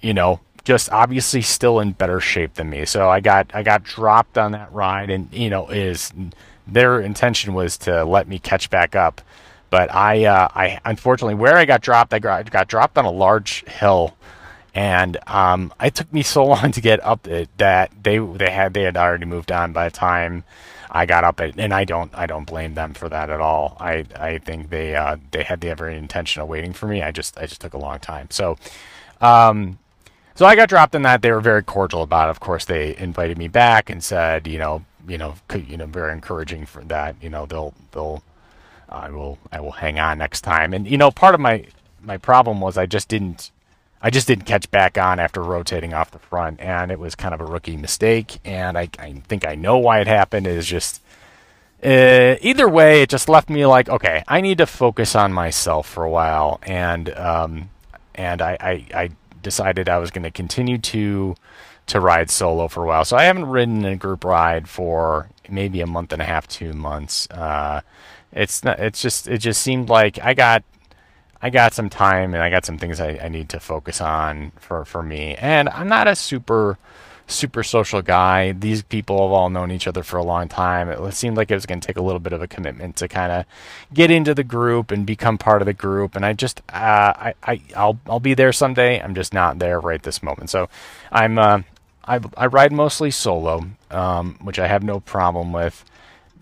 you 0.00 0.12
know 0.12 0.40
just 0.64 0.90
obviously 0.90 1.42
still 1.42 1.80
in 1.80 1.92
better 1.92 2.20
shape 2.20 2.54
than 2.54 2.70
me. 2.70 2.84
So 2.84 3.08
I 3.08 3.20
got 3.20 3.50
I 3.54 3.62
got 3.62 3.82
dropped 3.84 4.38
on 4.38 4.52
that 4.52 4.72
ride, 4.72 5.10
and 5.10 5.32
you 5.32 5.50
know 5.50 5.68
is 5.68 6.12
their 6.66 7.00
intention 7.00 7.54
was 7.54 7.76
to 7.78 8.04
let 8.04 8.28
me 8.28 8.38
catch 8.38 8.70
back 8.70 8.94
up 8.94 9.20
but 9.72 9.90
I, 9.90 10.26
uh, 10.26 10.48
I 10.54 10.80
unfortunately, 10.84 11.34
where 11.34 11.56
I 11.56 11.64
got 11.64 11.80
dropped, 11.80 12.12
I 12.12 12.18
got, 12.18 12.68
dropped 12.68 12.98
on 12.98 13.06
a 13.06 13.10
large 13.10 13.64
hill, 13.64 14.14
and 14.74 15.16
um, 15.26 15.72
it 15.80 15.94
took 15.94 16.12
me 16.12 16.22
so 16.22 16.44
long 16.52 16.72
to 16.72 16.82
get 16.82 17.02
up 17.02 17.26
it 17.26 17.48
that 17.56 17.90
they 18.02 18.18
they 18.18 18.50
had 18.50 18.74
they 18.74 18.82
had 18.82 18.98
already 18.98 19.24
moved 19.24 19.50
on 19.50 19.72
by 19.72 19.88
the 19.88 19.96
time 19.96 20.44
I 20.90 21.06
got 21.06 21.24
up 21.24 21.40
it, 21.40 21.54
and 21.56 21.72
I 21.72 21.84
don't 21.84 22.14
I 22.14 22.26
don't 22.26 22.44
blame 22.44 22.74
them 22.74 22.92
for 22.92 23.08
that 23.08 23.30
at 23.30 23.40
all. 23.40 23.78
I 23.80 24.04
I 24.14 24.36
think 24.36 24.68
they 24.68 24.94
uh, 24.94 25.16
they 25.30 25.42
had 25.42 25.62
the 25.62 25.70
every 25.70 25.96
intention 25.96 26.42
of 26.42 26.48
waiting 26.48 26.74
for 26.74 26.86
me. 26.86 27.02
I 27.02 27.10
just 27.10 27.38
I 27.38 27.46
just 27.46 27.62
took 27.62 27.72
a 27.72 27.78
long 27.78 27.98
time. 27.98 28.28
So. 28.30 28.58
Um, 29.22 29.78
so 30.34 30.46
I 30.46 30.56
got 30.56 30.70
dropped 30.70 30.94
in 30.94 31.02
that. 31.02 31.20
They 31.20 31.30
were 31.30 31.42
very 31.42 31.62
cordial 31.62 32.02
about 32.02 32.28
it. 32.28 32.30
Of 32.30 32.40
course, 32.40 32.64
they 32.64 32.96
invited 32.96 33.36
me 33.36 33.48
back 33.48 33.90
and 33.90 34.02
said, 34.02 34.46
you 34.46 34.58
know, 34.58 34.82
you 35.06 35.18
know, 35.18 35.34
you 35.54 35.76
know, 35.76 35.86
very 35.86 36.10
encouraging 36.12 36.64
for 36.64 36.82
that. 36.84 37.16
You 37.22 37.28
know, 37.28 37.44
they'll 37.44 37.74
they'll 37.92 38.22
I 38.92 39.10
will 39.10 39.38
I 39.50 39.60
will 39.60 39.72
hang 39.72 39.98
on 39.98 40.18
next 40.18 40.42
time. 40.42 40.72
And 40.74 40.86
you 40.86 40.98
know, 40.98 41.10
part 41.10 41.34
of 41.34 41.40
my 41.40 41.66
my 42.00 42.16
problem 42.16 42.60
was 42.60 42.76
I 42.78 42.86
just 42.86 43.08
didn't 43.08 43.50
I 44.00 44.10
just 44.10 44.26
didn't 44.26 44.46
catch 44.46 44.70
back 44.70 44.98
on 44.98 45.20
after 45.20 45.42
rotating 45.42 45.94
off 45.94 46.10
the 46.10 46.18
front, 46.18 46.60
and 46.60 46.90
it 46.90 46.98
was 46.98 47.14
kind 47.14 47.34
of 47.34 47.40
a 47.40 47.44
rookie 47.44 47.76
mistake. 47.76 48.38
And 48.44 48.76
I 48.76 48.88
I 48.98 49.12
think 49.28 49.46
I 49.46 49.54
know 49.54 49.78
why 49.78 50.00
it 50.00 50.06
happened. 50.06 50.46
Is 50.46 50.66
just 50.66 51.02
uh, 51.82 52.36
either 52.40 52.68
way, 52.68 53.02
it 53.02 53.08
just 53.10 53.28
left 53.28 53.50
me 53.50 53.66
like, 53.66 53.88
okay, 53.88 54.22
I 54.28 54.40
need 54.40 54.58
to 54.58 54.66
focus 54.66 55.16
on 55.16 55.32
myself 55.32 55.88
for 55.88 56.04
a 56.04 56.10
while, 56.10 56.60
and 56.62 57.10
um, 57.16 57.70
and 58.14 58.40
I, 58.40 58.56
I, 58.60 58.86
I 58.94 59.10
decided 59.42 59.88
I 59.88 59.98
was 59.98 60.10
going 60.12 60.22
to 60.22 60.30
continue 60.30 60.78
to 60.78 61.34
to 61.88 62.00
ride 62.00 62.30
solo 62.30 62.68
for 62.68 62.84
a 62.84 62.86
while. 62.86 63.04
So 63.04 63.16
I 63.16 63.24
haven't 63.24 63.46
ridden 63.46 63.84
a 63.84 63.96
group 63.96 64.24
ride 64.24 64.68
for 64.68 65.28
maybe 65.48 65.80
a 65.80 65.86
month 65.86 66.12
and 66.12 66.22
a 66.22 66.24
half, 66.24 66.46
two 66.46 66.72
months. 66.72 67.28
Uh, 67.30 67.80
it's 68.32 68.64
not. 68.64 68.78
It's 68.78 69.00
just. 69.02 69.28
It 69.28 69.38
just 69.38 69.62
seemed 69.62 69.88
like 69.88 70.18
I 70.22 70.34
got. 70.34 70.64
I 71.44 71.50
got 71.50 71.74
some 71.74 71.90
time 71.90 72.34
and 72.34 72.42
I 72.42 72.50
got 72.50 72.64
some 72.64 72.78
things 72.78 73.00
I, 73.00 73.18
I 73.20 73.28
need 73.28 73.48
to 73.48 73.58
focus 73.58 74.00
on 74.00 74.52
for 74.60 74.84
for 74.84 75.02
me. 75.02 75.34
And 75.36 75.68
I'm 75.70 75.88
not 75.88 76.06
a 76.06 76.14
super 76.14 76.78
super 77.26 77.62
social 77.62 78.02
guy. 78.02 78.52
These 78.52 78.82
people 78.82 79.16
have 79.22 79.32
all 79.32 79.50
known 79.50 79.70
each 79.70 79.86
other 79.86 80.02
for 80.02 80.16
a 80.18 80.22
long 80.22 80.48
time. 80.48 80.88
It 80.88 81.14
seemed 81.14 81.36
like 81.36 81.50
it 81.50 81.54
was 81.54 81.66
going 81.66 81.80
to 81.80 81.86
take 81.86 81.96
a 81.96 82.02
little 82.02 82.20
bit 82.20 82.32
of 82.32 82.42
a 82.42 82.46
commitment 82.46 82.96
to 82.96 83.08
kind 83.08 83.32
of 83.32 83.44
get 83.92 84.10
into 84.10 84.34
the 84.34 84.44
group 84.44 84.90
and 84.90 85.06
become 85.06 85.38
part 85.38 85.62
of 85.62 85.66
the 85.66 85.72
group. 85.72 86.14
And 86.14 86.24
I 86.24 86.32
just, 86.32 86.60
uh, 86.68 87.12
I, 87.16 87.34
I, 87.42 87.60
I'll, 87.74 87.98
I'll 88.06 88.20
be 88.20 88.34
there 88.34 88.52
someday. 88.52 89.00
I'm 89.00 89.14
just 89.14 89.32
not 89.32 89.58
there 89.58 89.80
right 89.80 90.02
this 90.02 90.22
moment. 90.22 90.50
So 90.50 90.68
I'm, 91.10 91.38
uh, 91.38 91.62
I, 92.04 92.20
I 92.36 92.46
ride 92.46 92.72
mostly 92.72 93.10
solo, 93.10 93.66
um, 93.90 94.36
which 94.40 94.58
I 94.58 94.66
have 94.66 94.82
no 94.82 95.00
problem 95.00 95.52
with 95.52 95.84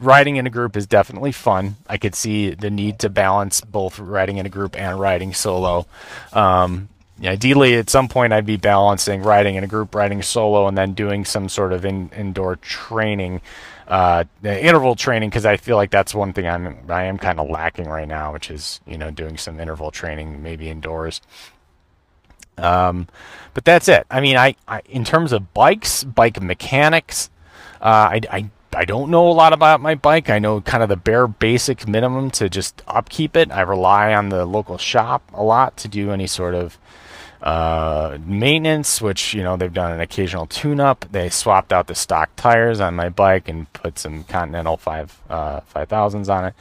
riding 0.00 0.36
in 0.36 0.46
a 0.46 0.50
group 0.50 0.76
is 0.76 0.86
definitely 0.86 1.32
fun. 1.32 1.76
I 1.86 1.98
could 1.98 2.14
see 2.14 2.50
the 2.50 2.70
need 2.70 2.98
to 3.00 3.08
balance 3.08 3.60
both 3.60 3.98
riding 3.98 4.38
in 4.38 4.46
a 4.46 4.48
group 4.48 4.76
and 4.78 4.98
riding 4.98 5.34
solo. 5.34 5.86
Um, 6.32 6.88
ideally, 7.22 7.76
at 7.76 7.90
some 7.90 8.08
point, 8.08 8.32
I'd 8.32 8.46
be 8.46 8.56
balancing 8.56 9.22
riding 9.22 9.56
in 9.56 9.64
a 9.64 9.66
group, 9.66 9.94
riding 9.94 10.22
solo, 10.22 10.66
and 10.66 10.76
then 10.76 10.94
doing 10.94 11.24
some 11.24 11.48
sort 11.48 11.72
of 11.72 11.84
in, 11.84 12.08
indoor 12.10 12.56
training, 12.56 13.42
uh, 13.86 14.24
interval 14.42 14.96
training, 14.96 15.28
because 15.28 15.44
I 15.44 15.56
feel 15.56 15.76
like 15.76 15.90
that's 15.90 16.14
one 16.14 16.32
thing 16.32 16.48
I'm 16.48 16.78
I 16.88 17.04
am 17.04 17.18
kind 17.18 17.38
of 17.38 17.50
lacking 17.50 17.88
right 17.88 18.08
now, 18.08 18.32
which 18.32 18.50
is 18.50 18.80
you 18.86 18.96
know 18.96 19.10
doing 19.10 19.36
some 19.36 19.60
interval 19.60 19.90
training, 19.90 20.42
maybe 20.42 20.70
indoors. 20.70 21.20
Um, 22.56 23.08
but 23.54 23.64
that's 23.64 23.88
it. 23.88 24.06
I 24.10 24.20
mean, 24.20 24.36
I, 24.36 24.54
I 24.66 24.80
in 24.86 25.04
terms 25.04 25.32
of 25.32 25.52
bikes, 25.54 26.04
bike 26.04 26.40
mechanics, 26.40 27.30
uh, 27.80 27.84
I, 28.12 28.20
I 28.30 28.50
I 28.74 28.84
don't 28.84 29.10
know 29.10 29.28
a 29.28 29.32
lot 29.32 29.52
about 29.52 29.80
my 29.80 29.94
bike. 29.94 30.30
I 30.30 30.38
know 30.38 30.60
kind 30.60 30.82
of 30.82 30.88
the 30.88 30.96
bare 30.96 31.26
basic 31.26 31.88
minimum 31.88 32.30
to 32.32 32.48
just 32.48 32.82
upkeep 32.86 33.36
it. 33.36 33.50
I 33.50 33.62
rely 33.62 34.14
on 34.14 34.28
the 34.28 34.46
local 34.46 34.78
shop 34.78 35.22
a 35.34 35.42
lot 35.42 35.76
to 35.78 35.88
do 35.88 36.12
any 36.12 36.26
sort 36.26 36.54
of 36.54 36.78
uh, 37.42 38.18
maintenance, 38.24 39.00
which 39.00 39.34
you 39.34 39.42
know 39.42 39.56
they've 39.56 39.72
done 39.72 39.92
an 39.92 40.00
occasional 40.00 40.46
tune-up. 40.46 41.06
They 41.10 41.30
swapped 41.30 41.72
out 41.72 41.86
the 41.86 41.94
stock 41.94 42.30
tires 42.36 42.80
on 42.80 42.94
my 42.94 43.08
bike 43.08 43.48
and 43.48 43.72
put 43.72 43.98
some 43.98 44.24
Continental 44.24 44.76
five 44.76 45.18
uh, 45.28 45.60
five 45.60 45.88
thousands 45.88 46.28
on 46.28 46.46
it. 46.46 46.54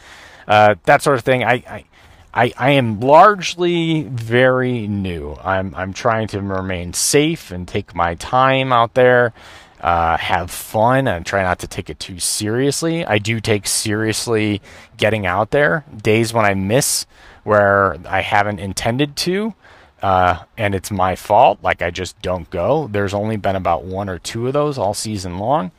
Uh, 0.48 0.76
that 0.86 1.02
sort 1.02 1.18
of 1.18 1.24
thing. 1.24 1.44
I, 1.44 1.64
I 1.68 1.86
I, 2.34 2.54
I 2.58 2.70
am 2.72 3.00
largely 3.00 4.04
very 4.04 4.88
new. 4.88 5.36
I'm 5.44 5.74
I'm 5.76 5.94
trying 5.94 6.28
to 6.30 6.42
remain 6.42 6.94
safe 6.94 7.52
and 7.52 7.68
take 7.68 7.96
my 7.96 8.16
time 8.16 8.72
out 8.72 8.94
there, 8.94 9.34
uh, 9.82 10.18
have 10.18 10.52
fun, 10.52 11.08
and 11.08 11.26
try 11.26 11.44
not 11.44 11.60
to 11.60 11.68
take 11.68 11.90
it 11.90 12.00
too 12.00 12.20
seriously. 12.20 13.06
I 13.06 13.18
do 13.18 13.40
take 13.40 13.68
seriously 13.68 14.62
getting 14.98 15.26
out 15.26 15.52
there. 15.52 15.86
Days 15.96 16.34
when 16.34 16.46
I 16.46 16.54
miss 16.54 17.06
where 17.44 17.98
I 18.08 18.22
haven't 18.22 18.60
intended 18.60 19.16
to, 19.18 19.54
uh, 20.02 20.44
and 20.58 20.76
it's 20.76 20.92
my 20.92 21.16
fault, 21.16 21.60
like 21.62 21.82
I 21.82 21.92
just 21.92 22.22
don't 22.22 22.50
go. 22.50 22.88
There's 22.92 23.14
only 23.14 23.38
been 23.38 23.56
about 23.56 23.84
one 23.84 24.10
or 24.10 24.20
two 24.20 24.48
of 24.48 24.54
those 24.54 24.78
all 24.78 24.94
season 24.94 25.38
long 25.40 25.72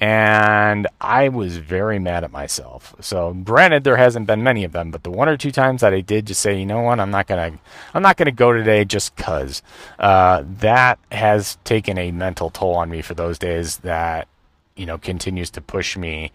and 0.00 0.86
I 1.00 1.28
was 1.28 1.56
very 1.56 1.98
mad 1.98 2.24
at 2.24 2.30
myself. 2.30 2.94
So, 3.00 3.34
granted, 3.34 3.84
there 3.84 3.96
hasn't 3.96 4.26
been 4.26 4.42
many 4.42 4.64
of 4.64 4.72
them, 4.72 4.90
but 4.90 5.02
the 5.02 5.10
one 5.10 5.28
or 5.28 5.36
two 5.36 5.50
times 5.50 5.80
that 5.80 5.92
I 5.92 6.00
did 6.00 6.26
just 6.26 6.40
say, 6.40 6.58
you 6.58 6.66
know 6.66 6.80
what, 6.82 7.00
I'm 7.00 7.10
not 7.10 7.26
gonna, 7.26 7.58
I'm 7.94 8.02
not 8.02 8.16
gonna 8.16 8.32
go 8.32 8.52
today 8.52 8.84
just 8.84 9.16
cause. 9.16 9.62
Uh, 9.98 10.44
that 10.60 10.98
has 11.10 11.58
taken 11.64 11.98
a 11.98 12.12
mental 12.12 12.50
toll 12.50 12.76
on 12.76 12.90
me 12.90 13.02
for 13.02 13.14
those 13.14 13.38
days. 13.38 13.78
That 13.78 14.28
you 14.76 14.86
know 14.86 14.98
continues 14.98 15.50
to 15.50 15.60
push 15.60 15.96
me 15.96 16.32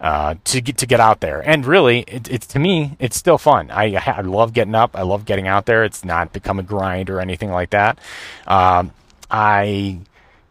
uh, 0.00 0.34
to 0.44 0.60
get 0.60 0.78
to 0.78 0.86
get 0.86 1.00
out 1.00 1.20
there. 1.20 1.40
And 1.40 1.64
really, 1.64 2.00
it, 2.00 2.28
it's 2.30 2.46
to 2.48 2.58
me, 2.58 2.96
it's 2.98 3.16
still 3.16 3.38
fun. 3.38 3.70
I, 3.70 3.94
I 3.94 4.20
love 4.22 4.52
getting 4.52 4.74
up. 4.74 4.96
I 4.96 5.02
love 5.02 5.24
getting 5.24 5.48
out 5.48 5.66
there. 5.66 5.84
It's 5.84 6.04
not 6.04 6.32
become 6.32 6.58
a 6.58 6.62
grind 6.62 7.10
or 7.10 7.20
anything 7.20 7.50
like 7.50 7.70
that. 7.70 7.98
Um, 8.46 8.92
I, 9.30 10.00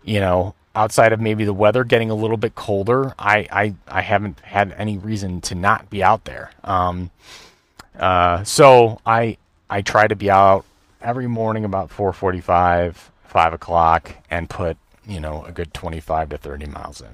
you 0.04 0.20
know, 0.20 0.56
outside 0.76 1.14
of 1.14 1.20
maybe 1.20 1.46
the 1.46 1.54
weather 1.54 1.84
getting 1.84 2.10
a 2.10 2.16
little 2.16 2.38
bit 2.38 2.56
colder, 2.56 3.14
I, 3.20 3.48
I, 3.52 3.76
I 3.88 4.02
haven't 4.02 4.40
had 4.40 4.74
any 4.78 4.98
reason 4.98 5.42
to 5.42 5.56
not 5.56 5.90
be 5.90 6.04
out 6.04 6.26
there. 6.26 6.52
Um, 6.64 7.12
uh, 7.98 8.44
so 8.44 9.00
I, 9.06 9.38
I 9.70 9.82
try 9.82 10.08
to 10.08 10.16
be 10.16 10.30
out 10.30 10.66
every 11.02 11.28
morning 11.28 11.66
about 11.66 11.90
4:45, 11.90 12.96
5 13.26 13.54
o'clock, 13.54 14.16
and 14.30 14.50
put 14.50 14.78
you 15.06 15.20
know 15.20 15.44
a 15.46 15.52
good 15.52 15.74
25 15.74 16.30
to 16.30 16.38
30 16.38 16.68
miles 16.68 17.02
in. 17.02 17.08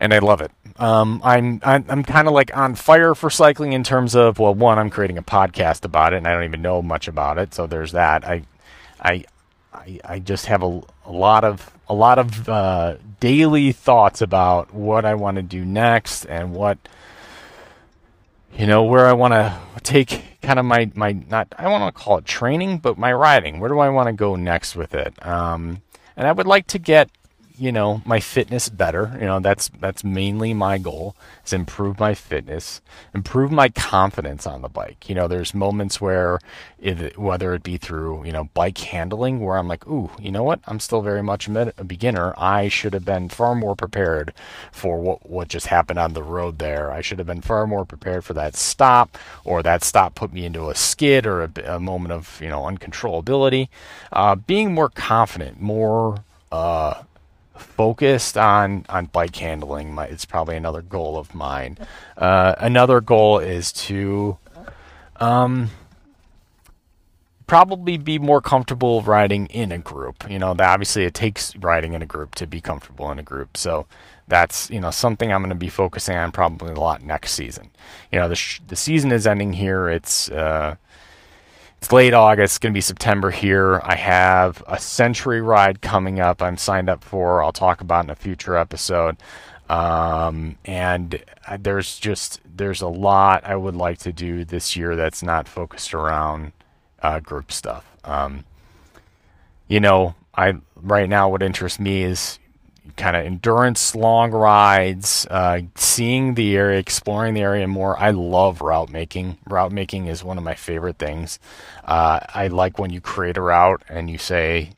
And 0.00 0.12
I 0.12 0.18
love 0.18 0.40
it. 0.40 0.50
Um, 0.76 1.20
I'm 1.24 1.60
I'm, 1.64 1.84
I'm 1.88 2.02
kind 2.02 2.26
of 2.26 2.34
like 2.34 2.54
on 2.56 2.74
fire 2.74 3.14
for 3.14 3.30
cycling 3.30 3.72
in 3.72 3.84
terms 3.84 4.14
of 4.16 4.38
well, 4.38 4.54
one, 4.54 4.78
I'm 4.78 4.90
creating 4.90 5.16
a 5.16 5.22
podcast 5.22 5.84
about 5.84 6.12
it, 6.12 6.16
and 6.16 6.26
I 6.26 6.32
don't 6.32 6.44
even 6.44 6.62
know 6.62 6.82
much 6.82 7.08
about 7.08 7.38
it, 7.38 7.54
so 7.54 7.66
there's 7.66 7.92
that. 7.92 8.26
I 8.26 8.42
I 9.00 9.24
I, 9.72 10.00
I 10.04 10.18
just 10.18 10.46
have 10.46 10.62
a, 10.62 10.80
a 11.06 11.12
lot 11.12 11.44
of 11.44 11.70
a 11.88 11.94
lot 11.94 12.18
of 12.18 12.48
uh, 12.48 12.96
daily 13.20 13.72
thoughts 13.72 14.22
about 14.22 14.72
what 14.72 15.04
I 15.04 15.14
want 15.14 15.36
to 15.36 15.42
do 15.42 15.64
next 15.64 16.24
and 16.24 16.54
what 16.54 16.78
you 18.56 18.66
know 18.66 18.84
where 18.84 19.06
I 19.06 19.12
want 19.12 19.32
to 19.32 19.58
take 19.82 20.40
kind 20.42 20.58
of 20.58 20.64
my 20.64 20.90
my 20.94 21.12
not 21.12 21.54
I 21.58 21.68
want 21.68 21.94
to 21.94 22.00
call 22.00 22.18
it 22.18 22.24
training, 22.24 22.78
but 22.78 22.98
my 22.98 23.12
riding. 23.12 23.60
Where 23.60 23.70
do 23.70 23.78
I 23.78 23.88
want 23.88 24.08
to 24.08 24.12
go 24.12 24.36
next 24.36 24.76
with 24.76 24.94
it? 24.94 25.14
Um, 25.26 25.82
and 26.16 26.26
I 26.26 26.32
would 26.32 26.46
like 26.46 26.66
to 26.68 26.78
get 26.78 27.10
you 27.58 27.72
know 27.72 28.02
my 28.04 28.20
fitness 28.20 28.68
better. 28.68 29.16
You 29.20 29.26
know 29.26 29.40
that's 29.40 29.70
that's 29.80 30.04
mainly 30.04 30.54
my 30.54 30.78
goal 30.78 31.16
is 31.44 31.52
improve 31.52 31.98
my 32.00 32.14
fitness 32.14 32.80
improve 33.14 33.50
my 33.50 33.68
confidence 33.68 34.46
on 34.46 34.62
the 34.62 34.68
bike. 34.68 35.08
You 35.08 35.14
know 35.14 35.28
there's 35.28 35.54
moments 35.54 36.00
where 36.00 36.38
it, 36.80 37.18
whether 37.18 37.54
it 37.54 37.62
be 37.62 37.76
through 37.76 38.24
you 38.24 38.32
know 38.32 38.44
bike 38.54 38.78
handling 38.78 39.40
where 39.40 39.56
i'm 39.56 39.68
like 39.68 39.86
ooh 39.86 40.10
you 40.20 40.30
know 40.30 40.42
what? 40.42 40.60
I'm 40.66 40.80
still 40.80 41.02
very 41.02 41.22
much 41.22 41.48
a 41.48 41.84
beginner. 41.84 42.34
I 42.36 42.68
should 42.68 42.94
have 42.94 43.04
been 43.04 43.28
far 43.28 43.54
more 43.54 43.74
prepared 43.76 44.32
for 44.70 45.00
what 45.00 45.28
what 45.28 45.48
just 45.48 45.66
happened 45.66 45.98
on 45.98 46.12
the 46.12 46.22
road 46.22 46.58
there. 46.58 46.92
I 46.92 47.00
should 47.00 47.18
have 47.18 47.26
been 47.26 47.42
far 47.42 47.66
more 47.66 47.84
prepared 47.84 48.24
for 48.24 48.34
that 48.34 48.56
stop 48.56 49.18
or 49.44 49.62
that 49.62 49.84
stop 49.84 50.14
put 50.14 50.32
me 50.32 50.44
into 50.44 50.68
a 50.70 50.74
skid 50.74 51.26
or 51.26 51.42
a, 51.42 51.50
a 51.66 51.80
moment 51.80 52.12
of 52.12 52.40
you 52.40 52.48
know 52.48 52.62
uncontrollability. 52.62 53.68
Uh, 54.12 54.34
being 54.34 54.72
more 54.72 54.88
confident 54.88 55.60
more 55.60 56.24
uh, 56.50 57.02
focused 57.62 58.36
on 58.36 58.84
on 58.88 59.06
bike 59.06 59.36
handling. 59.36 59.94
My, 59.94 60.06
it's 60.06 60.24
probably 60.24 60.56
another 60.56 60.82
goal 60.82 61.16
of 61.16 61.34
mine. 61.34 61.78
Uh, 62.16 62.54
another 62.58 63.00
goal 63.00 63.38
is 63.38 63.72
to 63.72 64.38
um, 65.16 65.70
probably 67.46 67.96
be 67.96 68.18
more 68.18 68.40
comfortable 68.40 69.02
riding 69.02 69.46
in 69.46 69.72
a 69.72 69.78
group. 69.78 70.28
You 70.30 70.38
know, 70.38 70.54
that 70.54 70.68
obviously 70.68 71.04
it 71.04 71.14
takes 71.14 71.54
riding 71.56 71.92
in 71.94 72.02
a 72.02 72.06
group 72.06 72.34
to 72.36 72.46
be 72.46 72.60
comfortable 72.60 73.10
in 73.10 73.18
a 73.18 73.22
group. 73.22 73.56
So 73.56 73.86
that's 74.28 74.70
you 74.70 74.80
know 74.80 74.90
something 74.90 75.32
I'm 75.32 75.42
going 75.42 75.50
to 75.50 75.54
be 75.54 75.68
focusing 75.68 76.16
on 76.16 76.32
probably 76.32 76.72
a 76.72 76.80
lot 76.80 77.02
next 77.02 77.32
season. 77.32 77.70
You 78.10 78.20
know, 78.20 78.28
the 78.28 78.36
sh- 78.36 78.60
the 78.66 78.76
season 78.76 79.12
is 79.12 79.26
ending 79.26 79.52
here. 79.52 79.88
It's 79.88 80.30
uh, 80.30 80.76
it's 81.82 81.90
late 81.90 82.14
August, 82.14 82.52
it's 82.52 82.58
going 82.60 82.72
to 82.72 82.76
be 82.76 82.80
September 82.80 83.32
here. 83.32 83.80
I 83.82 83.96
have 83.96 84.62
a 84.68 84.78
century 84.78 85.40
ride 85.40 85.82
coming 85.82 86.20
up. 86.20 86.40
I'm 86.40 86.56
signed 86.56 86.88
up 86.88 87.02
for. 87.02 87.42
I'll 87.42 87.50
talk 87.50 87.80
about 87.80 88.04
in 88.04 88.10
a 88.10 88.14
future 88.14 88.56
episode. 88.56 89.16
Um, 89.68 90.58
and 90.64 91.20
uh, 91.44 91.58
there's 91.60 91.98
just 91.98 92.40
there's 92.44 92.82
a 92.82 92.88
lot 92.88 93.44
I 93.44 93.56
would 93.56 93.74
like 93.74 93.98
to 93.98 94.12
do 94.12 94.44
this 94.44 94.76
year 94.76 94.94
that's 94.94 95.24
not 95.24 95.48
focused 95.48 95.92
around 95.92 96.52
uh, 97.02 97.18
group 97.18 97.50
stuff. 97.50 97.84
Um, 98.04 98.44
you 99.66 99.80
know, 99.80 100.14
I 100.36 100.54
right 100.76 101.08
now 101.08 101.30
what 101.30 101.42
interests 101.42 101.80
me 101.80 102.04
is 102.04 102.38
kind 102.96 103.16
of 103.16 103.24
endurance 103.24 103.94
long 103.94 104.32
rides, 104.32 105.26
uh, 105.30 105.60
seeing 105.74 106.34
the 106.34 106.56
area, 106.56 106.78
exploring 106.78 107.34
the 107.34 107.40
area 107.40 107.66
more. 107.66 107.98
I 107.98 108.10
love 108.10 108.60
route 108.60 108.90
making. 108.90 109.38
Route 109.46 109.72
making 109.72 110.06
is 110.06 110.24
one 110.24 110.38
of 110.38 110.44
my 110.44 110.54
favorite 110.54 110.98
things. 110.98 111.38
Uh, 111.84 112.20
I 112.34 112.48
like 112.48 112.78
when 112.78 112.90
you 112.90 113.00
create 113.00 113.36
a 113.36 113.42
route 113.42 113.82
and 113.88 114.10
you 114.10 114.18
say, 114.18 114.72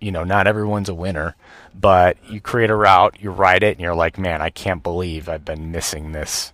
you 0.00 0.12
know, 0.12 0.24
not 0.24 0.46
everyone's 0.46 0.88
a 0.88 0.94
winner, 0.94 1.36
but 1.74 2.16
you 2.28 2.40
create 2.40 2.70
a 2.70 2.76
route, 2.76 3.16
you 3.20 3.30
ride 3.30 3.62
it, 3.62 3.76
and 3.76 3.80
you're 3.80 3.94
like, 3.94 4.18
man, 4.18 4.40
I 4.40 4.50
can't 4.50 4.82
believe 4.82 5.28
I've 5.28 5.44
been 5.44 5.70
missing 5.70 6.12
this, 6.12 6.52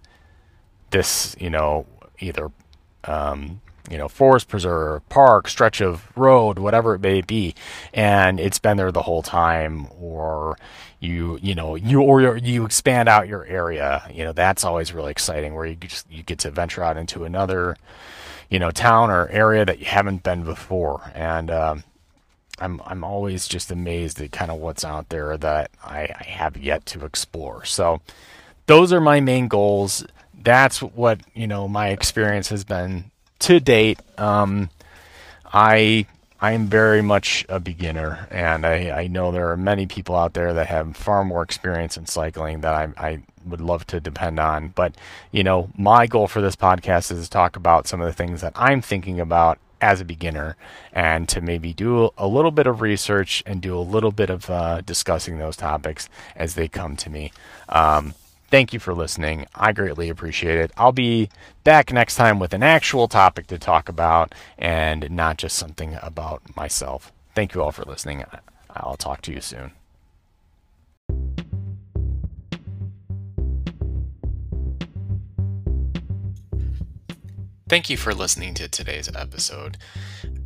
this, 0.90 1.36
you 1.38 1.50
know, 1.50 1.86
either 2.20 2.50
um, 3.04 3.60
you 3.90 3.98
know, 3.98 4.08
forest 4.08 4.48
preserve, 4.48 5.06
park, 5.08 5.48
stretch 5.48 5.80
of 5.80 6.16
road, 6.16 6.58
whatever 6.58 6.94
it 6.94 7.00
may 7.00 7.20
be, 7.20 7.54
and 7.92 8.40
it's 8.40 8.58
been 8.58 8.76
there 8.76 8.90
the 8.92 9.02
whole 9.02 9.22
time, 9.22 9.86
or 10.00 10.56
you, 11.00 11.38
you 11.42 11.54
know, 11.54 11.74
you 11.74 12.00
or 12.00 12.36
you 12.36 12.64
expand 12.64 13.08
out 13.08 13.28
your 13.28 13.44
area. 13.44 14.02
You 14.12 14.24
know, 14.24 14.32
that's 14.32 14.64
always 14.64 14.94
really 14.94 15.10
exciting, 15.10 15.54
where 15.54 15.66
you 15.66 15.74
just 15.76 16.10
you 16.10 16.22
get 16.22 16.38
to 16.40 16.50
venture 16.50 16.82
out 16.82 16.96
into 16.96 17.24
another, 17.24 17.76
you 18.48 18.58
know, 18.58 18.70
town 18.70 19.10
or 19.10 19.28
area 19.28 19.64
that 19.66 19.80
you 19.80 19.86
haven't 19.86 20.22
been 20.22 20.44
before, 20.44 21.12
and 21.14 21.50
um, 21.50 21.84
I'm 22.58 22.80
I'm 22.86 23.04
always 23.04 23.46
just 23.46 23.70
amazed 23.70 24.18
at 24.20 24.32
kind 24.32 24.50
of 24.50 24.60
what's 24.60 24.84
out 24.84 25.10
there 25.10 25.36
that 25.36 25.70
I, 25.82 26.08
I 26.18 26.24
have 26.24 26.56
yet 26.56 26.86
to 26.86 27.04
explore. 27.04 27.64
So, 27.66 28.00
those 28.66 28.94
are 28.94 29.00
my 29.00 29.20
main 29.20 29.48
goals. 29.48 30.06
That's 30.42 30.80
what 30.80 31.20
you 31.34 31.46
know 31.46 31.68
my 31.68 31.88
experience 31.88 32.48
has 32.48 32.64
been 32.64 33.10
to 33.40 33.60
date, 33.60 33.98
um, 34.18 34.70
I 35.52 36.06
I 36.40 36.52
am 36.52 36.66
very 36.66 37.00
much 37.00 37.46
a 37.48 37.58
beginner, 37.58 38.28
and 38.30 38.66
I, 38.66 38.90
I 38.90 39.06
know 39.06 39.32
there 39.32 39.50
are 39.50 39.56
many 39.56 39.86
people 39.86 40.14
out 40.14 40.34
there 40.34 40.52
that 40.52 40.66
have 40.66 40.96
far 40.96 41.24
more 41.24 41.42
experience 41.42 41.96
in 41.96 42.04
cycling 42.06 42.60
that 42.60 42.74
I, 42.74 42.88
I 42.98 43.22
would 43.46 43.60
love 43.62 43.86
to 43.86 44.00
depend 44.00 44.38
on. 44.38 44.68
But 44.68 44.94
you 45.30 45.42
know, 45.42 45.70
my 45.78 46.06
goal 46.06 46.26
for 46.26 46.42
this 46.42 46.56
podcast 46.56 47.10
is 47.12 47.24
to 47.24 47.30
talk 47.30 47.56
about 47.56 47.86
some 47.86 48.00
of 48.00 48.06
the 48.06 48.12
things 48.12 48.40
that 48.42 48.52
I'm 48.56 48.82
thinking 48.82 49.20
about 49.20 49.58
as 49.80 50.00
a 50.00 50.04
beginner, 50.04 50.56
and 50.92 51.28
to 51.28 51.40
maybe 51.40 51.72
do 51.72 52.10
a 52.18 52.26
little 52.26 52.50
bit 52.50 52.66
of 52.66 52.80
research 52.80 53.42
and 53.46 53.60
do 53.60 53.78
a 53.78 53.80
little 53.80 54.12
bit 54.12 54.30
of 54.30 54.50
uh, 54.50 54.80
discussing 54.80 55.38
those 55.38 55.56
topics 55.56 56.08
as 56.36 56.54
they 56.54 56.68
come 56.68 56.96
to 56.96 57.10
me. 57.10 57.32
Um, 57.68 58.14
Thank 58.54 58.72
you 58.72 58.78
for 58.78 58.94
listening. 58.94 59.46
I 59.52 59.72
greatly 59.72 60.08
appreciate 60.08 60.60
it. 60.60 60.70
I'll 60.76 60.92
be 60.92 61.28
back 61.64 61.92
next 61.92 62.14
time 62.14 62.38
with 62.38 62.54
an 62.54 62.62
actual 62.62 63.08
topic 63.08 63.48
to 63.48 63.58
talk 63.58 63.88
about 63.88 64.32
and 64.56 65.10
not 65.10 65.38
just 65.38 65.58
something 65.58 65.98
about 66.00 66.40
myself. 66.54 67.10
Thank 67.34 67.52
you 67.52 67.62
all 67.64 67.72
for 67.72 67.82
listening. 67.82 68.22
I'll 68.70 68.96
talk 68.96 69.22
to 69.22 69.32
you 69.32 69.40
soon. 69.40 69.72
Thank 77.66 77.88
you 77.88 77.96
for 77.96 78.14
listening 78.14 78.52
to 78.54 78.68
today's 78.68 79.08
episode. 79.14 79.78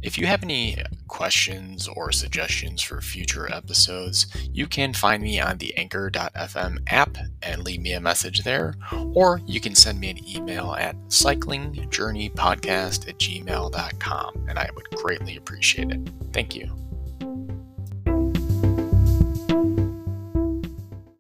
If 0.03 0.19
you 0.19 0.27
have 0.27 0.45
any 0.45 0.77
questions 1.09 1.89
or 1.89 2.13
suggestions 2.13 2.81
for 2.81 3.01
future 3.01 3.53
episodes, 3.53 4.29
you 4.53 4.69
can 4.69 4.95
find 4.95 5.23
me 5.23 5.41
on 5.41 5.59
the 5.59 5.77
anchor.fm 5.77 6.79
app 6.87 7.19
and 7.43 7.65
leave 7.65 7.81
me 7.81 7.93
a 7.93 8.01
message 8.01 8.45
there, 8.45 8.75
or 9.15 9.41
you 9.47 9.61
can 9.61 9.75
send 9.75 9.99
me 9.99 10.11
an 10.11 10.29
email 10.29 10.77
at 10.79 10.95
cyclingjourneypodcast 11.09 13.09
at 13.09 13.19
gmail.com, 13.19 14.47
and 14.49 14.59
I 14.59 14.71
would 14.77 14.89
greatly 14.91 15.37
appreciate 15.37 15.91
it. 15.91 16.09
Thank 16.33 16.55
you. 16.55 16.88